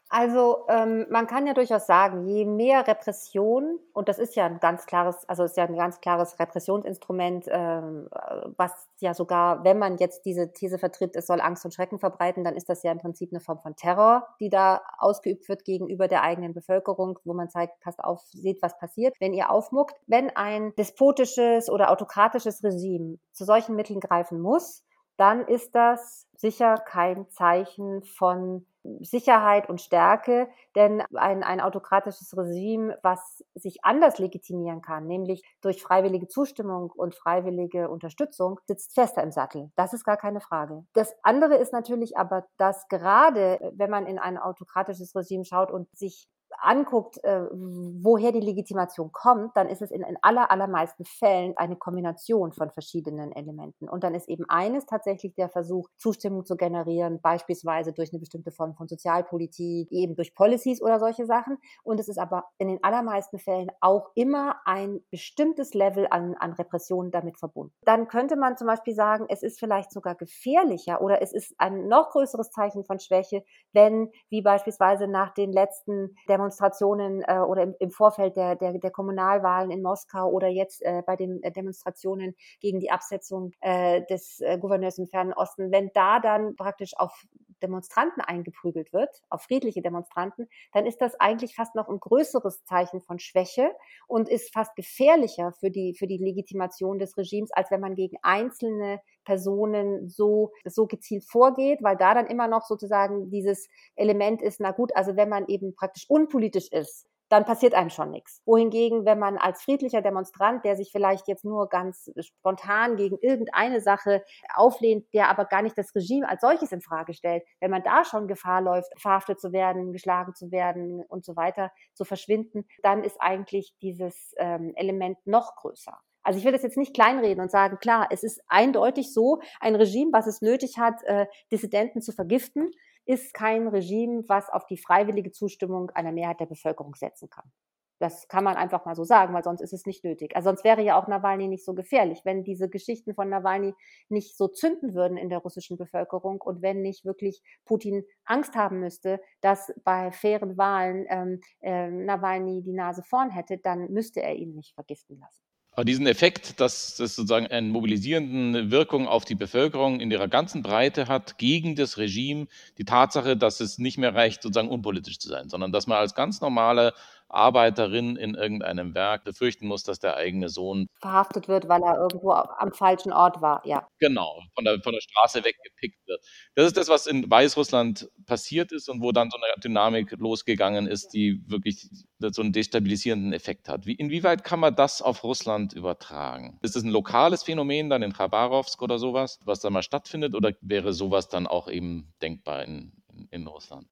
Also 0.09 0.65
ähm, 0.69 1.07
man 1.09 1.25
kann 1.25 1.47
ja 1.47 1.53
durchaus 1.53 1.87
sagen, 1.87 2.27
je 2.27 2.45
mehr 2.45 2.87
Repression, 2.87 3.79
und 3.91 4.07
das 4.07 4.19
ist 4.19 4.35
ja 4.35 4.45
ein 4.45 4.59
ganz 4.59 4.85
klares, 4.85 5.27
also 5.27 5.43
ist 5.43 5.57
ja 5.57 5.65
ein 5.65 5.75
ganz 5.75 5.99
klares 5.99 6.37
Repressionsinstrument, 6.39 7.47
ähm, 7.49 8.07
was 8.55 8.71
ja 8.99 9.15
sogar, 9.15 9.63
wenn 9.63 9.79
man 9.79 9.97
jetzt 9.97 10.25
diese 10.25 10.53
These 10.53 10.77
vertritt, 10.77 11.15
es 11.15 11.25
soll 11.25 11.41
Angst 11.41 11.65
und 11.65 11.73
Schrecken 11.73 11.97
verbreiten, 11.97 12.43
dann 12.43 12.55
ist 12.55 12.69
das 12.69 12.83
ja 12.83 12.91
im 12.91 12.99
Prinzip 12.99 13.31
eine 13.31 13.39
Form 13.39 13.59
von 13.59 13.75
Terror, 13.75 14.27
die 14.39 14.49
da 14.49 14.81
ausgeübt 14.99 15.49
wird 15.49 15.65
gegenüber 15.65 16.07
der 16.07 16.21
eigenen 16.21 16.53
Bevölkerung, 16.53 17.17
wo 17.23 17.33
man 17.33 17.49
zeigt, 17.49 17.79
passt 17.79 18.03
auf, 18.03 18.21
seht, 18.31 18.61
was 18.61 18.77
passiert, 18.77 19.15
wenn 19.19 19.33
ihr 19.33 19.49
aufmuckt. 19.49 19.95
Wenn 20.05 20.29
ein 20.35 20.73
despotisches 20.77 21.67
oder 21.67 21.89
autokratisches 21.89 22.63
Regime 22.63 23.17
zu 23.31 23.43
solchen 23.43 23.75
Mitteln 23.75 23.99
greifen 23.99 24.39
muss, 24.39 24.83
dann 25.17 25.47
ist 25.47 25.73
das 25.73 26.27
sicher 26.35 26.75
kein 26.75 27.27
Zeichen 27.29 28.03
von 28.03 28.65
Sicherheit 28.99 29.69
und 29.69 29.81
Stärke, 29.81 30.47
denn 30.75 31.01
ein, 31.15 31.43
ein 31.43 31.61
autokratisches 31.61 32.35
Regime, 32.37 32.97
was 33.01 33.43
sich 33.55 33.83
anders 33.83 34.19
legitimieren 34.19 34.81
kann, 34.81 35.07
nämlich 35.07 35.43
durch 35.61 35.81
freiwillige 35.81 36.27
Zustimmung 36.27 36.91
und 36.91 37.15
freiwillige 37.15 37.89
Unterstützung, 37.89 38.59
sitzt 38.65 38.93
fester 38.93 39.23
im 39.23 39.31
Sattel. 39.31 39.71
Das 39.75 39.93
ist 39.93 40.03
gar 40.03 40.17
keine 40.17 40.41
Frage. 40.41 40.85
Das 40.93 41.15
andere 41.23 41.55
ist 41.55 41.73
natürlich 41.73 42.17
aber, 42.17 42.45
dass 42.57 42.87
gerade 42.87 43.59
wenn 43.75 43.89
man 43.89 44.05
in 44.05 44.19
ein 44.19 44.37
autokratisches 44.37 45.15
Regime 45.15 45.45
schaut 45.45 45.71
und 45.71 45.87
sich 45.95 46.27
anguckt, 46.61 47.23
äh, 47.23 47.45
woher 47.51 48.31
die 48.31 48.39
Legitimation 48.39 49.11
kommt, 49.11 49.55
dann 49.55 49.69
ist 49.69 49.81
es 49.81 49.91
in, 49.91 50.01
in 50.01 50.17
aller, 50.21 50.51
allermeisten 50.51 51.05
Fällen 51.05 51.55
eine 51.57 51.75
Kombination 51.75 52.53
von 52.53 52.71
verschiedenen 52.71 53.31
Elementen. 53.31 53.89
Und 53.89 54.03
dann 54.03 54.15
ist 54.15 54.27
eben 54.29 54.45
eines 54.49 54.85
tatsächlich 54.85 55.35
der 55.35 55.49
Versuch, 55.49 55.89
Zustimmung 55.97 56.45
zu 56.45 56.55
generieren, 56.55 57.21
beispielsweise 57.21 57.93
durch 57.93 58.11
eine 58.11 58.19
bestimmte 58.19 58.51
Form 58.51 58.75
von 58.75 58.87
Sozialpolitik, 58.87 59.91
eben 59.91 60.15
durch 60.15 60.33
Policies 60.35 60.81
oder 60.81 60.99
solche 60.99 61.25
Sachen. 61.25 61.57
Und 61.83 61.99
es 61.99 62.07
ist 62.07 62.17
aber 62.17 62.45
in 62.57 62.67
den 62.67 62.83
allermeisten 62.83 63.39
Fällen 63.39 63.69
auch 63.81 64.09
immer 64.15 64.57
ein 64.65 65.01
bestimmtes 65.11 65.73
Level 65.73 66.07
an, 66.09 66.35
an 66.39 66.53
Repression 66.53 67.11
damit 67.11 67.37
verbunden. 67.37 67.73
Dann 67.83 68.07
könnte 68.07 68.35
man 68.35 68.57
zum 68.57 68.67
Beispiel 68.67 68.95
sagen, 68.95 69.25
es 69.29 69.43
ist 69.43 69.59
vielleicht 69.59 69.91
sogar 69.91 70.15
gefährlicher 70.15 71.01
oder 71.01 71.21
es 71.21 71.33
ist 71.33 71.53
ein 71.57 71.87
noch 71.87 72.09
größeres 72.11 72.49
Zeichen 72.51 72.83
von 72.83 72.99
Schwäche, 72.99 73.43
wenn, 73.73 74.11
wie 74.29 74.41
beispielsweise 74.41 75.07
nach 75.07 75.33
den 75.33 75.51
letzten 75.51 76.15
Demonstrationen, 76.27 76.34
Demonstrationen 76.35 77.21
äh, 77.21 77.39
oder 77.39 77.63
im, 77.63 77.75
im 77.79 77.91
Vorfeld 77.91 78.35
der, 78.35 78.55
der, 78.55 78.73
der, 78.73 78.91
Kommunalwahlen 78.91 79.71
in 79.71 79.81
Moskau 79.81 80.29
oder 80.29 80.47
jetzt 80.47 80.81
äh, 80.81 81.01
bei 81.05 81.15
den 81.15 81.41
äh, 81.43 81.51
Demonstrationen 81.51 82.35
gegen 82.59 82.79
die 82.79 82.91
Absetzung 82.91 83.51
äh, 83.61 84.03
des 84.09 84.41
äh, 84.41 84.57
Gouverneurs 84.57 84.97
im 84.97 85.07
Fernen 85.07 85.33
Osten, 85.33 85.71
wenn 85.71 85.91
da 85.93 86.19
dann 86.19 86.55
praktisch 86.55 86.91
auf 86.97 87.23
Demonstranten 87.61 88.21
eingeprügelt 88.21 88.91
wird, 88.91 89.09
auf 89.29 89.43
friedliche 89.43 89.81
Demonstranten, 89.81 90.47
dann 90.73 90.85
ist 90.85 91.01
das 91.01 91.15
eigentlich 91.19 91.55
fast 91.55 91.73
noch 91.73 91.87
ein 91.87 91.99
größeres 91.99 92.63
Zeichen 92.65 93.01
von 93.01 93.17
Schwäche 93.17 93.71
und 94.07 94.27
ist 94.29 94.53
fast 94.53 94.75
gefährlicher 94.75 95.53
für 95.53 95.71
die, 95.71 95.95
für 95.97 96.07
die 96.07 96.17
Legitimation 96.17 96.99
des 96.99 97.17
Regimes, 97.17 97.51
als 97.53 97.71
wenn 97.71 97.79
man 97.79 97.95
gegen 97.95 98.17
einzelne 98.21 98.99
Personen 99.25 100.07
so, 100.07 100.51
so 100.63 100.87
gezielt 100.87 101.25
vorgeht, 101.25 101.79
weil 101.81 101.97
da 101.97 102.13
dann 102.13 102.27
immer 102.27 102.47
noch 102.47 102.63
sozusagen 102.63 103.29
dieses 103.29 103.67
Element 103.95 104.41
ist, 104.41 104.61
na 104.61 104.71
gut, 104.71 104.95
also 104.95 105.15
wenn 105.17 105.29
man 105.29 105.47
eben 105.47 105.75
praktisch 105.75 106.05
unpolitisch 106.09 106.71
ist, 106.71 107.07
dann 107.29 107.45
passiert 107.45 107.73
einem 107.73 107.89
schon 107.89 108.11
nichts. 108.11 108.41
Wohingegen, 108.45 109.05
wenn 109.05 109.19
man 109.19 109.37
als 109.37 109.63
friedlicher 109.63 110.01
Demonstrant, 110.01 110.63
der 110.63 110.75
sich 110.75 110.91
vielleicht 110.91 111.27
jetzt 111.27 111.43
nur 111.43 111.69
ganz 111.69 112.11
spontan 112.19 112.97
gegen 112.97 113.17
irgendeine 113.19 113.81
Sache 113.81 114.23
auflehnt, 114.53 115.11
der 115.13 115.29
aber 115.29 115.45
gar 115.45 115.61
nicht 115.61 115.77
das 115.77 115.93
Regime 115.95 116.29
als 116.29 116.41
solches 116.41 116.71
in 116.71 116.81
Frage 116.81 117.13
stellt, 117.13 117.43
wenn 117.59 117.71
man 117.71 117.83
da 117.83 118.05
schon 118.05 118.27
Gefahr 118.27 118.61
läuft, 118.61 118.89
verhaftet 119.01 119.39
zu 119.39 119.51
werden, 119.51 119.91
geschlagen 119.91 120.35
zu 120.35 120.51
werden 120.51 121.03
und 121.07 121.25
so 121.25 121.35
weiter, 121.35 121.71
zu 121.93 122.05
verschwinden, 122.05 122.65
dann 122.83 123.03
ist 123.03 123.17
eigentlich 123.19 123.73
dieses 123.81 124.33
ähm, 124.37 124.73
Element 124.75 125.17
noch 125.25 125.55
größer. 125.55 125.99
Also 126.25 126.39
ich 126.39 126.45
will 126.45 126.51
das 126.51 126.63
jetzt 126.63 126.77
nicht 126.77 126.95
kleinreden 126.95 127.41
und 127.41 127.51
sagen, 127.51 127.77
klar, 127.77 128.07
es 128.09 128.23
ist 128.23 128.41
eindeutig 128.47 129.13
so, 129.13 129.41
ein 129.59 129.75
Regime, 129.75 130.11
was 130.11 130.25
es 130.25 130.41
nötig 130.41 130.79
hat, 130.79 131.03
äh, 131.03 131.27
Dissidenten 131.51 132.01
zu 132.01 132.11
vergiften, 132.11 132.71
ist 133.05 133.35
kein 133.35 133.67
Regime, 133.67 134.23
was 134.27 134.49
auf 134.49 134.65
die 134.65 134.77
freiwillige 134.77 135.31
Zustimmung 135.31 135.91
einer 135.91 136.11
Mehrheit 136.11 136.39
der 136.39 136.47
Bevölkerung 136.47 136.95
setzen 136.95 137.29
kann. 137.29 137.51
Das 137.99 138.27
kann 138.27 138.43
man 138.43 138.55
einfach 138.55 138.85
mal 138.85 138.95
so 138.95 139.03
sagen, 139.03 139.33
weil 139.33 139.43
sonst 139.43 139.61
ist 139.61 139.71
es 139.71 139.85
nicht 139.85 140.03
nötig. 140.03 140.35
Also 140.35 140.49
sonst 140.49 140.63
wäre 140.63 140.81
ja 140.81 140.99
auch 140.99 141.07
Nawalny 141.07 141.47
nicht 141.47 141.63
so 141.63 141.75
gefährlich, 141.75 142.21
wenn 142.25 142.43
diese 142.43 142.69
Geschichten 142.69 143.13
von 143.13 143.29
Nawalny 143.29 143.73
nicht 144.09 144.35
so 144.35 144.47
zünden 144.47 144.95
würden 144.95 145.17
in 145.17 145.29
der 145.29 145.39
russischen 145.39 145.77
Bevölkerung 145.77 146.41
und 146.41 146.61
wenn 146.63 146.81
nicht 146.81 147.05
wirklich 147.05 147.41
Putin 147.65 148.03
Angst 148.25 148.55
haben 148.55 148.79
müsste, 148.79 149.21
dass 149.41 149.71
bei 149.83 150.11
fairen 150.11 150.57
Wahlen 150.57 151.05
ähm, 151.07 151.39
äh, 151.61 151.89
Nawalny 151.89 152.63
die 152.63 152.73
Nase 152.73 153.03
vorn 153.03 153.29
hätte, 153.29 153.59
dann 153.59 153.91
müsste 153.91 154.21
er 154.21 154.35
ihn 154.35 154.55
nicht 154.55 154.73
vergiften 154.73 155.19
lassen. 155.19 155.43
Aber 155.75 155.83
diesen 155.83 156.07
Effekt, 156.07 156.61
dass 156.61 156.95
das 156.95 157.15
sozusagen 157.15 157.47
eine 157.47 157.67
mobilisierende 157.67 158.71
Wirkung 158.71 159.09
auf 159.09 159.25
die 159.25 159.35
Bevölkerung 159.35 159.99
in 159.99 160.09
ihrer 160.09 160.29
ganzen 160.29 160.63
Breite 160.63 161.09
hat, 161.09 161.37
gegen 161.37 161.75
das 161.75 161.97
Regime, 161.97 162.47
die 162.77 162.85
Tatsache, 162.85 163.35
dass 163.35 163.59
es 163.59 163.77
nicht 163.77 163.97
mehr 163.97 164.15
reicht, 164.15 164.41
sozusagen 164.41 164.69
unpolitisch 164.69 165.19
zu 165.19 165.27
sein, 165.27 165.49
sondern 165.49 165.73
dass 165.73 165.85
man 165.85 165.97
als 165.97 166.15
ganz 166.15 166.39
normale 166.39 166.93
Arbeiterin 167.27 168.15
in 168.15 168.35
irgendeinem 168.35 168.93
Werk 168.93 169.23
befürchten 169.23 169.67
muss, 169.67 169.83
dass 169.83 169.99
der 169.99 170.15
eigene 170.15 170.49
Sohn 170.49 170.87
verhaftet 170.99 171.47
wird, 171.47 171.67
weil 171.67 171.81
er 171.83 171.97
irgendwo 171.97 172.31
am 172.31 172.71
falschen 172.71 173.11
Ort 173.11 173.41
war, 173.41 173.61
ja. 173.65 173.87
Genau, 173.99 174.41
von 174.53 174.65
der, 174.65 174.81
von 174.81 174.93
der 174.93 175.01
Straße 175.01 175.43
weggepickt 175.43 176.07
wird. 176.07 176.23
Das 176.55 176.67
ist 176.67 176.77
das, 176.77 176.87
was 176.89 177.07
in 177.07 177.29
Weißrussland 177.29 178.09
passiert 178.25 178.71
ist 178.71 178.89
und 178.89 179.01
wo 179.01 179.11
dann 179.11 179.29
so 179.29 179.37
eine 179.37 179.61
Dynamik 179.61 180.11
losgegangen 180.17 180.87
ist, 180.87 181.13
die 181.13 181.41
wirklich 181.47 181.89
so 182.19 182.41
einen 182.41 182.53
destabilisierenden 182.53 183.33
Effekt 183.33 183.69
hat. 183.69 183.85
Wie, 183.85 183.93
inwieweit 183.93 184.43
kann 184.43 184.59
man 184.59 184.75
das 184.75 185.01
auf 185.01 185.23
Russland 185.23 185.73
übertragen? 185.73 186.59
Ist 186.61 186.75
das 186.75 186.83
ein 186.83 186.89
lokales 186.89 187.43
Phänomen 187.43 187.89
dann 187.89 188.03
in 188.03 188.13
Khabarovsk 188.13 188.81
oder 188.81 188.99
sowas, 188.99 189.39
was 189.45 189.59
da 189.59 189.69
mal 189.69 189.83
stattfindet, 189.83 190.35
oder 190.35 190.53
wäre 190.61 190.93
sowas 190.93 191.27
dann 191.27 191.47
auch 191.47 191.67
eben 191.67 192.13
denkbar 192.21 192.63
in, 192.63 192.93
in, 193.09 193.27
in 193.31 193.47
Russland? 193.47 193.87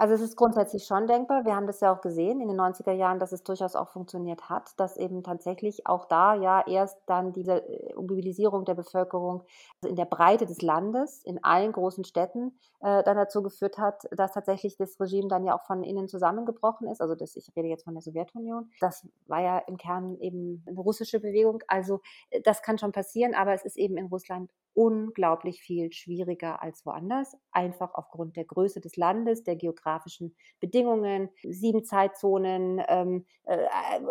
Also 0.00 0.14
es 0.14 0.22
ist 0.22 0.36
grundsätzlich 0.36 0.86
schon 0.86 1.06
denkbar. 1.06 1.44
Wir 1.44 1.54
haben 1.54 1.66
das 1.66 1.80
ja 1.80 1.92
auch 1.92 2.00
gesehen 2.00 2.40
in 2.40 2.48
den 2.48 2.58
90er 2.58 2.92
Jahren, 2.92 3.18
dass 3.18 3.32
es 3.32 3.42
durchaus 3.42 3.76
auch 3.76 3.90
funktioniert 3.90 4.48
hat, 4.48 4.72
dass 4.80 4.96
eben 4.96 5.22
tatsächlich 5.22 5.86
auch 5.86 6.06
da 6.06 6.34
ja 6.34 6.66
erst 6.66 6.96
dann 7.04 7.34
diese 7.34 7.68
äh, 7.68 7.94
Mobilisierung 7.94 8.64
der 8.64 8.72
Bevölkerung 8.72 9.42
also 9.82 9.90
in 9.90 9.96
der 9.96 10.06
Breite 10.06 10.46
des 10.46 10.62
Landes, 10.62 11.22
in 11.22 11.44
allen 11.44 11.72
großen 11.72 12.04
Städten, 12.04 12.58
äh, 12.80 13.02
dann 13.02 13.18
dazu 13.18 13.42
geführt 13.42 13.76
hat, 13.76 14.04
dass 14.10 14.32
tatsächlich 14.32 14.78
das 14.78 14.98
Regime 14.98 15.28
dann 15.28 15.44
ja 15.44 15.54
auch 15.54 15.66
von 15.66 15.82
innen 15.82 16.08
zusammengebrochen 16.08 16.88
ist. 16.88 17.02
Also 17.02 17.14
das, 17.14 17.36
ich 17.36 17.54
rede 17.54 17.68
jetzt 17.68 17.84
von 17.84 17.92
der 17.92 18.00
Sowjetunion. 18.00 18.70
Das 18.80 19.06
war 19.26 19.42
ja 19.42 19.58
im 19.58 19.76
Kern 19.76 20.16
eben 20.18 20.64
eine 20.66 20.80
russische 20.80 21.20
Bewegung. 21.20 21.62
Also 21.66 22.00
äh, 22.30 22.40
das 22.40 22.62
kann 22.62 22.78
schon 22.78 22.92
passieren, 22.92 23.34
aber 23.34 23.52
es 23.52 23.66
ist 23.66 23.76
eben 23.76 23.98
in 23.98 24.06
Russland 24.06 24.50
unglaublich 24.74 25.60
viel 25.60 25.92
schwieriger 25.92 26.62
als 26.62 26.84
woanders, 26.86 27.36
einfach 27.52 27.94
aufgrund 27.94 28.36
der 28.36 28.44
Größe 28.44 28.80
des 28.80 28.96
Landes, 28.96 29.42
der 29.44 29.56
geografischen 29.56 30.34
Bedingungen, 30.60 31.28
sieben 31.42 31.84
Zeitzonen, 31.84 32.82
ähm, 32.88 33.26
äh, 33.44 33.66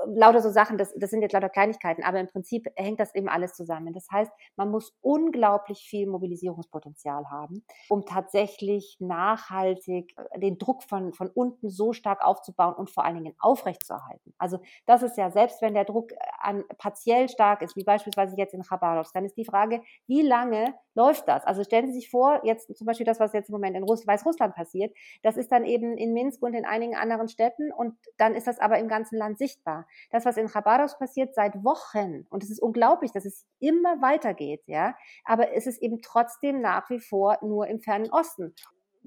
lauter 0.08 0.42
so 0.42 0.50
Sachen, 0.50 0.78
das, 0.78 0.94
das 0.96 1.10
sind 1.10 1.22
jetzt 1.22 1.34
lauter 1.34 1.50
Kleinigkeiten, 1.50 2.04
aber 2.04 2.20
im 2.20 2.28
Prinzip 2.28 2.68
hängt 2.76 3.00
das 3.00 3.16
eben 3.16 3.30
alles 3.30 3.54
zusammen. 3.54 3.94
Das 3.94 4.08
heißt, 4.12 4.32
man 4.56 4.70
muss 4.70 4.98
unglaublich 5.02 5.80
viel 5.88 6.08
Mobilisierungspotenzial 6.08 7.30
haben, 7.30 7.64
um 7.88 8.06
tatsächlich 8.06 8.98
nachhaltig 9.00 10.14
äh, 10.32 10.40
den 10.40 10.58
Druck 10.58 10.84
von, 10.84 11.14
von 11.14 11.30
unten 11.30 11.70
so 11.70 11.94
stark 11.94 12.24
aufzubauen 12.24 12.76
und 12.76 12.90
vor 12.90 13.06
allen 13.06 13.16
Dingen 13.16 13.36
aufrechtzuerhalten. 13.40 14.34
Also 14.38 14.60
das 14.86 15.04
ist 15.04 15.18
ja, 15.18 15.32
selbst 15.32 15.62
wenn 15.62 15.74
der 15.74 15.86
Druck 15.86 16.12
äh, 16.12 16.16
an, 16.42 16.64
partiell 16.78 17.30
stark 17.30 17.62
ist, 17.62 17.76
wie 17.76 17.84
beispielsweise 17.84 18.36
jetzt 18.38 18.54
in 18.54 18.64
Khabarovsk, 18.64 19.14
dann 19.14 19.26
ist 19.26 19.38
die 19.38 19.46
Frage, 19.46 19.82
wie 20.08 20.22
lange 20.22 20.49
lange 20.50 20.74
läuft 20.96 21.28
das? 21.28 21.46
Also 21.46 21.64
stellen 21.64 21.88
Sie 21.88 21.94
sich 21.94 22.10
vor, 22.10 22.42
jetzt 22.44 22.76
zum 22.76 22.86
Beispiel 22.86 23.06
das, 23.06 23.20
was 23.20 23.34
jetzt 23.34 23.50
im 23.50 23.54
Moment 23.54 23.76
in 23.76 23.84
Russ 23.84 24.06
Weißrussland 24.06 24.56
passiert, 24.56 24.94
das 25.24 25.38
ist 25.38 25.52
dann 25.52 25.66
eben 25.66 25.98
in 25.98 26.14
Minsk 26.14 26.42
und 26.42 26.54
in 26.54 26.66
einigen 26.66 26.96
anderen 26.96 27.30
Städten 27.30 27.72
und 27.72 27.96
dann 28.18 28.36
ist 28.36 28.48
das 28.48 28.60
aber 28.60 28.80
im 28.80 28.88
ganzen 28.88 29.18
Land 29.18 29.38
sichtbar. 29.38 29.88
Das, 30.12 30.26
was 30.26 30.38
in 30.38 30.48
Khabarovsk 30.48 31.00
passiert 31.00 31.34
seit 31.34 31.64
Wochen 31.64 32.26
und 32.30 32.44
es 32.44 32.50
ist 32.50 32.62
unglaublich, 32.62 33.12
dass 33.12 33.26
es 33.26 33.46
immer 33.60 34.02
weitergeht, 34.02 34.64
ja, 34.66 34.96
aber 35.24 35.54
es 35.54 35.68
ist 35.68 35.82
eben 35.82 36.02
trotzdem 36.02 36.62
nach 36.62 36.90
wie 36.90 37.00
vor 37.00 37.38
nur 37.42 37.68
im 37.68 37.80
fernen 37.80 38.10
Osten 38.12 38.54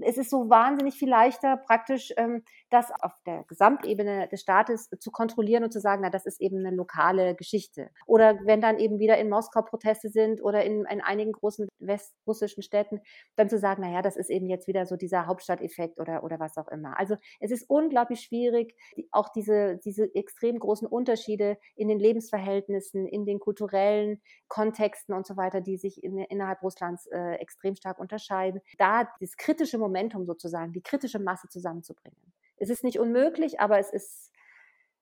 es 0.01 0.17
ist 0.17 0.31
so 0.31 0.49
wahnsinnig 0.49 0.95
viel 0.95 1.11
leichter, 1.11 1.57
praktisch 1.57 2.13
ähm, 2.17 2.45
das 2.73 2.91
auf 3.01 3.13
der 3.27 3.45
Gesamtebene 3.45 4.29
des 4.29 4.41
Staates 4.41 4.89
zu 4.99 5.11
kontrollieren 5.11 5.65
und 5.65 5.73
zu 5.73 5.81
sagen, 5.81 6.03
na, 6.03 6.11
das 6.11 6.27
ist 6.27 6.41
eben 6.41 6.59
eine 6.59 6.75
lokale 6.75 7.35
Geschichte. 7.35 7.91
Oder 8.07 8.39
wenn 8.45 8.61
dann 8.61 8.79
eben 8.79 8.99
wieder 8.99 9.19
in 9.19 9.29
Moskau 9.29 9.63
Proteste 9.63 10.09
sind 10.09 10.43
oder 10.43 10.65
in, 10.65 10.85
in 10.87 11.01
einigen 11.01 11.33
großen 11.33 11.69
westrussischen 11.79 12.63
Städten, 12.63 13.01
dann 13.37 13.49
zu 13.49 13.59
sagen, 13.59 13.83
na 13.85 13.93
ja, 13.93 14.03
das 14.03 14.17
ist 14.17 14.31
eben 14.31 14.49
jetzt 14.49 14.69
wieder 14.69 14.87
so 14.87 14.97
dieser 14.97 15.27
Hauptstadteffekt 15.27 16.01
oder, 16.01 16.25
oder 16.25 16.41
was 16.41 16.57
auch 16.57 16.69
immer. 16.69 16.99
Also 16.99 17.17
es 17.41 17.51
ist 17.51 17.69
unglaublich 17.69 18.21
schwierig, 18.21 18.75
auch 19.11 19.29
diese, 19.29 19.79
diese 19.85 20.15
extrem 20.15 20.59
großen 20.59 20.87
Unterschiede 20.87 21.59
in 21.77 21.89
den 21.89 21.99
Lebensverhältnissen, 21.99 23.07
in 23.07 23.27
den 23.27 23.39
kulturellen 23.39 24.21
Kontexten 24.49 25.15
und 25.15 25.27
so 25.27 25.37
weiter, 25.37 25.61
die 25.61 25.77
sich 25.77 26.03
in, 26.03 26.19
innerhalb 26.19 26.63
Russlands 26.63 27.07
äh, 27.07 27.35
extrem 27.35 27.77
stark 27.77 27.99
unterscheiden, 27.99 28.61
da 28.79 29.09
das 29.21 29.37
kritische 29.37 29.79
Momentum 29.79 30.25
sozusagen, 30.25 30.73
die 30.73 30.83
kritische 30.83 31.19
Masse 31.19 31.49
zusammenzubringen. 31.49 32.33
Es 32.63 32.71
ist 32.71 32.85
nicht 32.85 32.99
unmöglich, 32.99 33.61
aber 33.61 33.79
es 33.79 33.91
ist, 33.91 34.31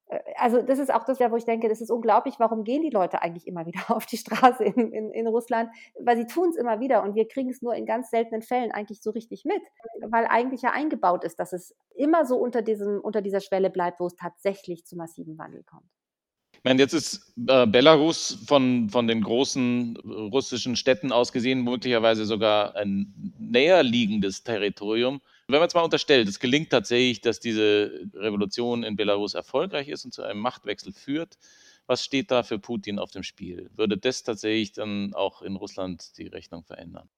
äh, 0.08 0.18
also 0.36 0.62
das 0.62 0.78
ist 0.78 0.92
auch 0.92 1.04
das, 1.04 1.20
wo 1.20 1.36
ich 1.36 1.44
denke, 1.44 1.68
das 1.68 1.80
ist 1.80 1.90
unglaublich, 1.90 2.36
warum 2.38 2.64
gehen 2.64 2.82
die 2.82 2.90
Leute 2.90 3.22
eigentlich 3.22 3.46
immer 3.46 3.66
wieder 3.66 3.94
auf 3.94 4.06
die 4.06 4.16
Straße 4.16 4.64
in, 4.64 4.92
in, 4.92 5.10
in 5.10 5.26
Russland? 5.26 5.70
Weil 6.00 6.16
sie 6.16 6.26
tun 6.26 6.50
es 6.50 6.56
immer 6.56 6.80
wieder 6.80 7.02
und 7.02 7.14
wir 7.14 7.28
kriegen 7.28 7.50
es 7.50 7.62
nur 7.62 7.74
in 7.74 7.86
ganz 7.86 8.10
seltenen 8.10 8.42
Fällen 8.42 8.72
eigentlich 8.72 9.02
so 9.02 9.10
richtig 9.10 9.44
mit, 9.44 9.62
weil 10.08 10.26
eigentlich 10.26 10.62
ja 10.62 10.72
eingebaut 10.72 11.24
ist, 11.24 11.38
dass 11.38 11.52
es 11.52 11.76
immer 11.94 12.24
so 12.24 12.36
unter, 12.36 12.62
diesem, 12.62 13.00
unter 13.00 13.20
dieser 13.20 13.40
Schwelle 13.40 13.70
bleibt, 13.70 14.00
wo 14.00 14.06
es 14.06 14.16
tatsächlich 14.16 14.86
zu 14.86 14.96
massiven 14.96 15.36
Wandel 15.38 15.62
kommt. 15.64 15.90
Ich 16.60 16.64
meine, 16.64 16.82
jetzt 16.82 16.92
ist 16.92 17.32
äh, 17.48 17.66
Belarus 17.66 18.38
von, 18.46 18.90
von 18.90 19.06
den 19.06 19.22
großen 19.22 19.96
russischen 20.30 20.76
Städten 20.76 21.10
aus 21.10 21.32
gesehen 21.32 21.64
möglicherweise 21.64 22.26
sogar 22.26 22.76
ein 22.76 23.32
näher 23.38 23.82
liegendes 23.82 24.44
Territorium. 24.44 25.22
Wenn 25.52 25.59
man 25.59 25.62
jetzt 25.62 25.75
mal 25.75 25.83
unterstellt, 25.83 26.28
es 26.28 26.38
gelingt 26.40 26.71
tatsächlich, 26.71 27.21
dass 27.21 27.40
diese 27.40 28.09
Revolution 28.14 28.83
in 28.85 28.97
Belarus 28.97 29.35
erfolgreich 29.35 29.88
ist 29.88 30.04
und 30.04 30.12
zu 30.14 30.23
einem 30.23 30.40
Machtwechsel 30.40 30.92
führt, 30.92 31.38
was 31.87 32.04
steht 32.04 32.30
da 32.30 32.42
für 32.42 32.59
Putin 32.59 32.99
auf 32.99 33.11
dem 33.11 33.23
Spiel? 33.25 33.71
Würde 33.75 33.99
das 33.99 34.23
tatsächlich 34.23 34.73
dann 34.73 35.12
auch 35.14 35.42
in 35.42 35.57
Russland 35.57 36.16
die 36.19 36.28
Rechnung 36.28 36.64
verändern? 36.64 37.09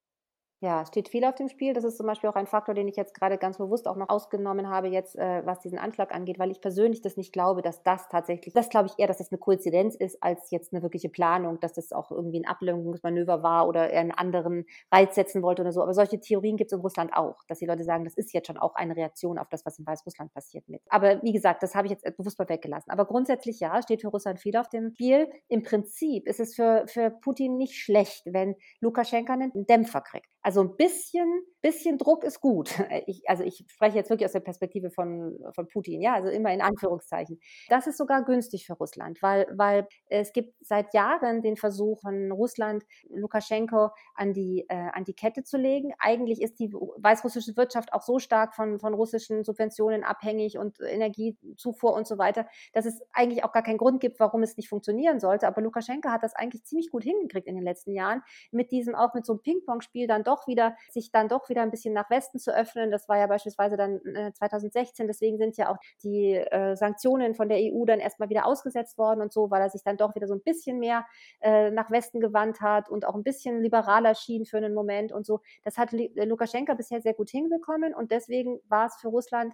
Ja, 0.63 0.87
steht 0.87 1.09
viel 1.09 1.25
auf 1.25 1.35
dem 1.35 1.49
Spiel. 1.49 1.75
Das 1.75 1.83
ist 1.83 1.97
zum 1.97 2.07
Beispiel 2.07 2.31
auch 2.31 2.37
ein 2.37 2.47
Faktor, 2.47 2.73
den 2.73 2.87
ich 2.87 2.95
jetzt 2.95 3.15
gerade 3.15 3.37
ganz 3.37 3.59
bewusst 3.59 3.89
auch 3.89 3.97
noch 3.97 4.09
ausgenommen 4.09 4.71
habe, 4.71 4.87
jetzt 4.87 5.17
äh, 5.17 5.45
was 5.45 5.59
diesen 5.59 5.77
Anschlag 5.77 6.15
angeht, 6.15 6.39
weil 6.39 6.53
ich 6.53 6.61
persönlich 6.61 7.03
das 7.03 7.17
nicht 7.17 7.33
glaube, 7.33 7.63
dass 7.63 7.83
das 7.83 8.09
tatsächlich, 8.09 8.55
das 8.55 8.69
glaube 8.69 8.87
ich 8.87 8.97
eher, 8.97 9.09
dass 9.09 9.19
das 9.19 9.33
eine 9.33 9.41
Koinzidenz 9.41 9.97
ist, 9.97 10.23
als 10.23 10.53
jetzt 10.53 10.73
eine 10.73 10.85
wirkliche 10.85 11.09
Planung, 11.09 11.59
dass 11.59 11.73
das 11.73 11.91
auch 11.91 12.13
irgendwie 12.13 12.39
ein 12.39 12.47
Ablenkungsmanöver 12.47 13.43
war 13.43 13.67
oder 13.67 13.91
er 13.91 14.03
einen 14.03 14.13
anderen 14.13 14.65
Reiz 14.93 15.17
setzen 15.17 15.43
wollte 15.43 15.63
oder 15.63 15.73
so. 15.73 15.83
Aber 15.83 15.95
solche 15.95 16.21
Theorien 16.21 16.57
gibt 16.57 16.71
es 16.71 16.77
in 16.77 16.81
Russland 16.81 17.13
auch, 17.13 17.43
dass 17.49 17.59
die 17.59 17.67
Leute 17.67 17.83
sagen, 17.83 18.05
das 18.05 18.15
ist 18.15 18.33
jetzt 18.33 18.47
schon 18.47 18.57
auch 18.57 18.77
eine 18.77 18.95
Reaktion 18.95 19.39
auf 19.39 19.49
das, 19.49 19.67
was 19.67 19.81
in 19.81 19.87
Weißrussland 19.89 20.33
passiert 20.33 20.69
mit. 20.69 20.83
Aber 20.91 21.21
wie 21.25 21.33
gesagt, 21.33 21.65
das 21.65 21.75
habe 21.75 21.89
ich 21.89 21.91
jetzt 21.91 22.05
bewusst 22.17 22.39
mal 22.39 22.49
weggelassen. 22.49 22.93
Aber 22.93 23.07
grundsätzlich 23.07 23.59
ja, 23.59 23.83
steht 23.83 24.03
für 24.03 24.09
Russland 24.11 24.39
viel 24.39 24.57
auf 24.57 24.69
dem 24.69 24.93
Spiel. 24.93 25.29
Im 25.49 25.65
Prinzip 25.65 26.29
ist 26.29 26.39
es 26.39 26.55
für, 26.55 26.85
für 26.87 27.11
Putin 27.11 27.57
nicht 27.57 27.75
schlecht, 27.75 28.23
wenn 28.27 28.55
Lukaschenka 28.81 29.33
einen 29.33 29.67
Dämpfer 29.67 30.03
kriegt. 30.03 30.29
Also 30.43 30.61
ein 30.63 30.77
bisschen, 30.77 31.45
bisschen 31.63 31.99
Druck 31.99 32.25
ist 32.25 32.41
gut. 32.41 32.71
Ich, 33.07 33.29
also 33.29 33.43
ich 33.43 33.65
spreche 33.69 33.97
jetzt 33.97 34.11
wirklich 34.11 34.27
aus 34.27 34.33
der 34.33 34.41
Perspektive 34.41 34.91
von, 34.91 35.39
von 35.55 35.67
Putin, 35.67 36.01
ja, 36.01 36.15
also 36.15 36.29
immer 36.29 36.53
in 36.53 36.61
Anführungszeichen. 36.61 37.41
Das 37.69 37.87
ist 37.87 37.97
sogar 37.97 38.25
günstig 38.25 38.67
für 38.67 38.75
Russland, 38.75 39.21
weil, 39.23 39.47
weil 39.57 39.89
es 40.09 40.33
gibt 40.33 40.55
seit 40.61 40.95
Jahren 40.95 41.43
den 41.43 41.57
Versuch 41.57 42.01
von 42.01 42.31
Russland, 42.31 42.85
Lukaschenko 43.09 43.91
an 44.15 44.35
die, 44.35 44.67
äh, 44.69 44.91
an 44.93 45.05
die 45.05 45.15
Kette 45.15 45.43
zu 45.43 45.57
legen. 45.57 45.93
Eigentlich 45.99 46.43
ist 46.43 46.59
die 46.59 46.73
weißrussische 46.73 47.57
Wirtschaft 47.57 47.93
auch 47.93 48.03
so 48.03 48.19
stark 48.19 48.55
von, 48.55 48.79
von 48.79 48.95
russischen 48.95 49.43
Subventionen 49.43 50.05
abhängig 50.05 50.59
und 50.59 50.79
Energiezufuhr 50.81 51.95
und 51.95 52.07
so 52.07 52.19
weiter, 52.19 52.47
dass 52.73 52.87
es 52.87 53.01
eigentlich 53.13 53.45
auch 53.45 53.53
gar 53.53 53.63
keinen 53.63 53.79
Grund 53.79 54.01
gibt, 54.01 54.21
warum 54.21 54.43
es 54.43 54.57
nicht 54.57 54.69
funktionieren 54.69 55.19
sollte. 55.19 55.47
Aber 55.47 55.63
Lukaschenko 55.63 56.11
hat 56.11 56.23
das 56.23 56.35
eigentlich 56.35 56.65
ziemlich 56.65 56.91
gut 56.91 57.05
hingekriegt 57.05 57.47
in 57.47 57.55
den 57.55 57.65
letzten 57.65 57.93
Jahren, 57.93 58.23
mit 58.51 58.71
diesem, 58.71 58.95
auch 58.95 59.15
mit 59.15 59.25
so 59.25 59.33
einem 59.33 59.43
Ping-Pong-Spiel 59.43 60.07
dann 60.07 60.25
doch 60.25 60.47
wieder, 60.47 60.77
sich 60.91 61.11
dann 61.11 61.29
doch 61.29 61.49
wieder 61.49 61.52
ein 61.61 61.71
bisschen 61.71 61.93
nach 61.93 62.09
Westen 62.09 62.39
zu 62.39 62.55
öffnen. 62.55 62.91
Das 62.91 63.09
war 63.09 63.19
ja 63.19 63.27
beispielsweise 63.27 63.77
dann 63.77 64.01
äh, 64.07 64.33
2016. 64.33 65.07
Deswegen 65.07 65.37
sind 65.37 65.57
ja 65.59 65.71
auch 65.71 65.77
die 66.03 66.35
äh, 66.35 66.75
Sanktionen 66.77 67.35
von 67.35 67.51
der 67.51 67.59
EU 67.59 67.85
dann 67.85 68.01
erstmal 68.01 68.31
wieder 68.31 68.47
ausgesetzt 68.47 68.97
worden 68.97 69.21
und 69.21 69.33
so, 69.33 69.51
weil 69.51 69.61
er 69.61 69.69
sich 69.69 69.83
dann 69.83 69.97
doch 69.97 70.15
wieder 70.15 70.27
so 70.27 70.35
ein 70.35 70.43
bisschen 70.43 70.79
mehr 70.79 71.07
äh, 71.41 71.71
nach 71.71 71.91
Westen 71.91 72.21
gewandt 72.21 72.61
hat 72.61 72.89
und 72.89 73.07
auch 73.07 73.15
ein 73.15 73.23
bisschen 73.23 73.61
liberaler 73.61 74.15
schien 74.15 74.47
für 74.47 74.57
einen 74.57 74.73
Moment 74.73 75.13
und 75.13 75.27
so. 75.27 75.41
Das 75.65 75.77
hat 75.77 75.93
äh, 75.93 76.25
Lukaschenka 76.25 76.75
bisher 76.75 77.01
sehr 77.03 77.15
gut 77.15 77.31
hinbekommen 77.31 77.95
und 77.95 78.11
deswegen 78.11 78.61
war 78.69 78.87
es 78.87 78.97
für 78.97 79.09
Russland 79.09 79.53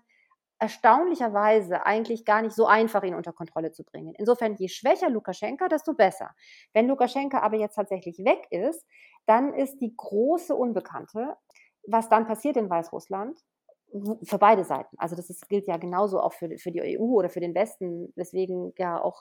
erstaunlicherweise 0.59 1.87
eigentlich 1.87 2.25
gar 2.25 2.43
nicht 2.43 2.55
so 2.55 2.67
einfach, 2.67 3.05
ihn 3.05 3.15
unter 3.15 3.33
Kontrolle 3.33 3.71
zu 3.71 3.85
bringen. 3.85 4.15
Insofern, 4.19 4.57
je 4.57 4.69
schwächer 4.69 5.09
Lukaschenka, 5.09 5.69
desto 5.69 5.95
besser. 5.95 6.35
Wenn 6.73 6.89
Lukaschenka 6.89 7.41
aber 7.41 7.57
jetzt 7.57 7.77
tatsächlich 7.77 8.19
weg 8.25 8.47
ist, 8.51 8.85
dann 9.27 9.55
ist 9.55 9.79
die 9.79 9.95
große 9.97 10.55
Unbekannte, 10.55 11.37
was 11.91 12.09
dann 12.09 12.27
passiert 12.27 12.57
in 12.57 12.71
Weißrussland, 12.71 13.39
für 14.23 14.39
beide 14.39 14.65
Seiten. 14.65 14.97
Also 14.99 15.17
das 15.17 15.31
ist, 15.31 15.49
gilt 15.49 15.67
ja 15.67 15.79
genauso 15.79 16.21
auch 16.21 16.35
für, 16.35 16.59
für 16.59 16.71
die 16.71 16.99
EU 16.99 17.15
oder 17.15 17.31
für 17.31 17.41
den 17.41 17.55
Westen, 17.55 18.13
weswegen 18.17 18.73
ja 18.77 19.01
auch 19.01 19.19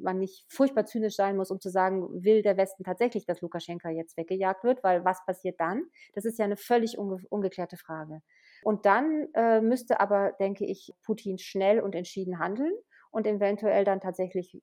man 0.00 0.18
nicht 0.18 0.44
furchtbar 0.48 0.86
zynisch 0.86 1.16
sein 1.16 1.36
muss, 1.36 1.50
um 1.50 1.60
zu 1.60 1.70
sagen, 1.70 2.08
will 2.24 2.42
der 2.42 2.56
Westen 2.56 2.84
tatsächlich, 2.84 3.26
dass 3.26 3.40
Lukaschenka 3.40 3.90
jetzt 3.90 4.16
weggejagt 4.16 4.62
wird, 4.62 4.84
weil 4.84 5.04
was 5.04 5.24
passiert 5.26 5.58
dann? 5.58 5.84
Das 6.14 6.24
ist 6.24 6.38
ja 6.38 6.44
eine 6.44 6.56
völlig 6.56 6.98
unge 6.98 7.18
ungeklärte 7.30 7.76
Frage. 7.76 8.22
Und 8.62 8.86
dann 8.86 9.28
äh, 9.34 9.60
müsste 9.60 10.00
aber, 10.00 10.32
denke 10.38 10.64
ich, 10.64 10.92
Putin 11.02 11.38
schnell 11.38 11.80
und 11.80 11.94
entschieden 11.94 12.38
handeln 12.38 12.72
und 13.10 13.26
eventuell 13.26 13.84
dann 13.84 14.00
tatsächlich 14.00 14.60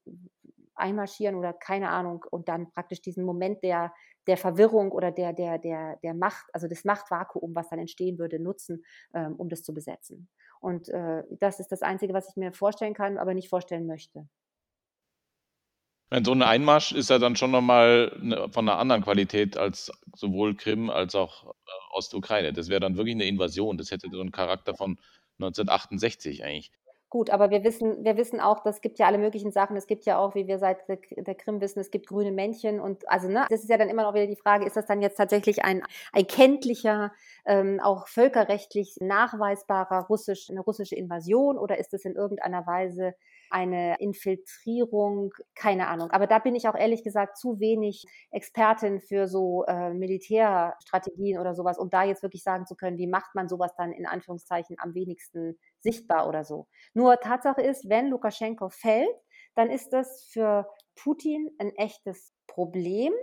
einmarschieren 0.76 1.36
oder 1.36 1.54
keine 1.54 1.90
Ahnung 1.90 2.26
und 2.32 2.50
dann 2.50 2.72
praktisch 2.72 3.02
diesen 3.02 3.26
Moment 3.26 3.64
der, 3.64 3.94
der 4.28 4.38
Verwirrung 4.38 4.92
oder 4.92 5.12
der, 5.12 5.34
der, 5.34 5.58
der, 5.58 5.98
der 6.04 6.14
Macht, 6.14 6.46
also 6.54 6.68
das 6.68 6.84
Machtvakuum, 6.84 7.56
was 7.56 7.70
dann 7.70 7.80
entstehen 7.80 8.18
würde, 8.18 8.40
nutzen, 8.40 8.84
ähm, 9.14 9.36
um 9.36 9.50
das 9.50 9.64
zu 9.64 9.74
besetzen. 9.74 10.30
Und 10.60 10.90
äh, 10.90 11.24
das 11.40 11.60
ist 11.60 11.72
das 11.72 11.82
Einzige, 11.82 12.14
was 12.14 12.30
ich 12.30 12.36
mir 12.36 12.54
vorstellen 12.54 12.94
kann, 12.94 13.18
aber 13.18 13.34
nicht 13.34 13.50
vorstellen 13.50 13.86
möchte. 13.86 14.28
So 16.24 16.32
ein 16.32 16.44
Einmarsch 16.44 16.92
ist 16.92 17.10
ja 17.10 17.18
dann 17.18 17.36
schon 17.36 17.50
nochmal 17.50 18.16
ne, 18.22 18.48
von 18.52 18.70
einer 18.70 18.78
anderen 18.78 19.02
Qualität 19.02 19.58
als 19.58 19.92
sowohl 20.16 20.56
Krim 20.56 20.92
als 20.92 21.16
auch 21.16 21.46
äh, 21.48 21.96
Ostukraine. 21.96 22.54
Das 22.54 22.70
wäre 22.70 22.80
dann 22.80 22.98
wirklich 22.98 23.16
eine 23.16 23.26
Invasion. 23.26 23.80
Das 23.80 23.90
hätte 23.90 24.10
so 24.12 24.22
einen 24.22 24.32
Charakter 24.32 24.76
von 24.76 25.00
1968 25.40 26.44
eigentlich. 26.44 26.72
Gut, 27.14 27.30
aber 27.30 27.52
wir 27.52 27.64
wissen, 27.64 28.04
wir 28.04 28.18
wissen 28.18 28.40
auch, 28.40 28.64
das 28.64 28.82
gibt 28.82 28.98
ja 28.98 29.06
alle 29.06 29.20
möglichen 29.20 29.52
Sachen. 29.52 29.78
Es 29.78 29.86
gibt 29.86 30.04
ja 30.06 30.18
auch, 30.18 30.34
wie 30.34 30.48
wir 30.48 30.58
seit 30.58 30.90
der, 30.90 31.36
Krim 31.36 31.62
wissen, 31.62 31.80
es 31.80 31.92
gibt 31.92 32.08
grüne 32.08 32.32
Männchen 32.32 32.80
und 32.80 33.08
also 33.08 33.28
ne, 33.28 33.46
das 33.52 33.62
ist 33.62 33.70
ja 33.70 33.78
dann 33.78 33.88
immer 33.88 34.02
noch 34.02 34.16
wieder 34.16 34.26
die 34.26 34.36
Frage, 34.36 34.66
ist 34.66 34.76
das 34.76 34.88
dann 34.88 35.00
jetzt 35.00 35.18
tatsächlich 35.18 35.64
ein, 35.64 35.84
ein 36.12 36.26
kenntlicher, 36.26 37.12
ähm, 37.46 37.80
auch 37.80 38.08
völkerrechtlich 38.08 38.98
nachweisbarer 39.00 40.08
russisch, 40.08 40.50
eine 40.50 40.62
russische 40.62 40.96
Invasion 40.96 41.60
oder 41.60 41.78
ist 41.78 41.94
es 41.94 42.04
in 42.04 42.16
irgendeiner 42.16 42.66
Weise 42.66 43.14
eine 43.54 44.00
Infiltrierung, 44.00 45.32
keine 45.56 45.88
Ahnung. 45.88 46.10
Aber 46.12 46.28
da 46.28 46.40
bin 46.40 46.56
ich 46.56 46.68
auch 46.68 46.76
ehrlich 46.76 47.04
gesagt 47.04 47.38
zu 47.38 47.60
wenig 47.60 48.04
Expertin 48.32 49.00
für 49.00 49.28
so 49.28 49.64
äh, 49.66 49.94
Militärstrategien 49.94 51.40
oder 51.40 51.54
sowas, 51.54 51.78
um 51.78 51.90
da 51.90 52.04
jetzt 52.04 52.24
wirklich 52.24 52.44
sagen 52.44 52.66
zu 52.66 52.76
können, 52.76 52.98
wie 52.98 53.08
macht 53.08 53.36
man 53.36 53.48
sowas 53.48 53.72
dann 53.78 53.92
in 53.92 54.08
Anführungszeichen 54.08 54.78
am 54.80 54.96
wenigsten 54.96 55.58
sichtbar 55.80 56.28
oder 56.28 56.44
so. 56.44 56.68
Nur 56.94 57.20
Tatsache 57.20 57.62
ist, 57.62 57.88
wenn 57.90 58.10
Lukaschenko 58.10 58.70
fällt, 58.70 59.16
dann 59.56 59.70
ist 59.70 59.94
das 59.94 60.24
für 60.32 60.68
Putin 60.96 61.52
ein 61.60 61.70
echtes 61.76 62.34
Problem 62.48 63.14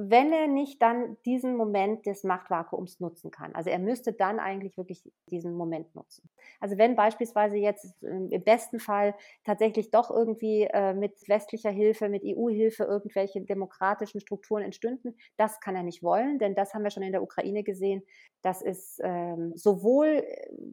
wenn 0.00 0.32
er 0.32 0.46
nicht 0.46 0.80
dann 0.80 1.16
diesen 1.24 1.56
Moment 1.56 2.06
des 2.06 2.22
Machtvakuums 2.22 3.00
nutzen 3.00 3.32
kann. 3.32 3.52
Also 3.56 3.68
er 3.70 3.80
müsste 3.80 4.12
dann 4.12 4.38
eigentlich 4.38 4.76
wirklich 4.78 5.02
diesen 5.26 5.54
Moment 5.54 5.92
nutzen. 5.96 6.30
Also 6.60 6.78
wenn 6.78 6.94
beispielsweise 6.94 7.56
jetzt 7.56 8.00
ähm, 8.04 8.28
im 8.30 8.44
besten 8.44 8.78
Fall 8.78 9.16
tatsächlich 9.42 9.90
doch 9.90 10.08
irgendwie 10.08 10.68
äh, 10.72 10.94
mit 10.94 11.28
westlicher 11.28 11.70
Hilfe, 11.70 12.08
mit 12.08 12.22
EU-Hilfe 12.24 12.84
irgendwelche 12.84 13.40
demokratischen 13.40 14.20
Strukturen 14.20 14.62
entstünden, 14.62 15.16
das 15.36 15.58
kann 15.58 15.74
er 15.74 15.82
nicht 15.82 16.04
wollen, 16.04 16.38
denn 16.38 16.54
das 16.54 16.74
haben 16.74 16.84
wir 16.84 16.90
schon 16.90 17.02
in 17.02 17.10
der 17.10 17.22
Ukraine 17.24 17.64
gesehen. 17.64 18.04
Das 18.42 18.62
ist 18.62 19.00
ähm, 19.02 19.50
sowohl 19.56 20.22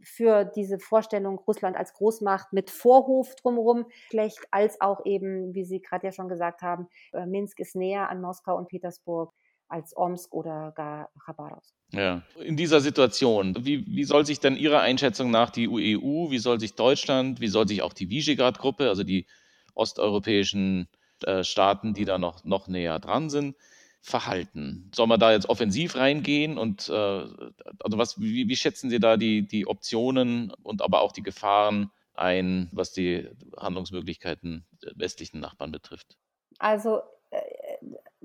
für 0.04 0.46
diese 0.46 0.78
Vorstellung 0.78 1.40
Russland 1.40 1.76
als 1.76 1.94
Großmacht 1.94 2.54
mit 2.54 2.70
Vorhof 2.70 3.34
drumherum 3.34 3.86
schlecht, 4.12 4.46
als 4.52 4.80
auch 4.82 5.04
eben, 5.04 5.56
wie 5.56 5.66
Sie 5.66 5.82
gerade 5.82 6.06
ja 6.06 6.12
schon 6.12 6.30
gesagt 6.30 6.62
haben, 6.62 6.88
äh, 7.12 7.26
Minsk 7.26 7.60
ist 7.60 7.76
näher 7.76 8.08
an 8.10 8.22
Moskau 8.22 8.56
und 8.56 8.68
Petersburg 8.68 9.15
Petersburg 9.16 9.34
als 9.68 9.98
Omsk 9.98 10.34
oder 10.34 10.74
gar 10.76 11.10
Chabarovsk. 11.26 11.74
Ja, 11.92 12.22
in 12.40 12.56
dieser 12.56 12.82
Situation, 12.82 13.56
wie, 13.66 13.86
wie 13.88 14.04
soll 14.04 14.26
sich 14.26 14.40
denn 14.40 14.58
Ihrer 14.58 14.82
Einschätzung 14.82 15.32
nach 15.32 15.50
die 15.50 15.68
EU, 15.68 16.30
wie 16.30 16.38
soll 16.38 16.60
sich 16.60 16.76
Deutschland, 16.76 17.42
wie 17.42 17.48
soll 17.48 17.68
sich 17.68 17.82
auch 17.82 17.94
die 17.94 18.10
Visegrad-Gruppe, 18.10 18.90
also 18.90 19.04
die 19.04 19.26
osteuropäischen 19.74 20.88
äh, 21.24 21.44
Staaten, 21.44 21.96
die 21.96 22.06
da 22.06 22.20
noch, 22.20 22.44
noch 22.44 22.68
näher 22.68 23.00
dran 23.00 23.32
sind, 23.32 23.56
verhalten? 24.02 24.92
Soll 24.94 25.08
man 25.08 25.20
da 25.20 25.32
jetzt 25.32 25.50
offensiv 25.50 25.96
reingehen 25.96 26.60
und 26.60 26.90
äh, 26.90 26.94
also 26.94 27.98
was, 27.98 28.22
wie, 28.22 28.48
wie, 28.48 28.56
schätzen 28.56 28.92
Sie 28.92 29.00
da 29.00 29.18
die, 29.18 29.48
die 29.48 29.66
Optionen 29.66 30.52
und 30.62 30.84
aber 30.84 31.02
auch 31.02 31.12
die 31.12 31.24
Gefahren 31.24 31.90
ein, 32.14 32.70
was 32.72 32.92
die 32.92 33.28
Handlungsmöglichkeiten 33.58 34.68
der 34.84 34.92
westlichen 34.96 35.40
Nachbarn 35.40 35.72
betrifft? 35.72 36.18
Also 36.60 37.02
äh, 37.32 37.40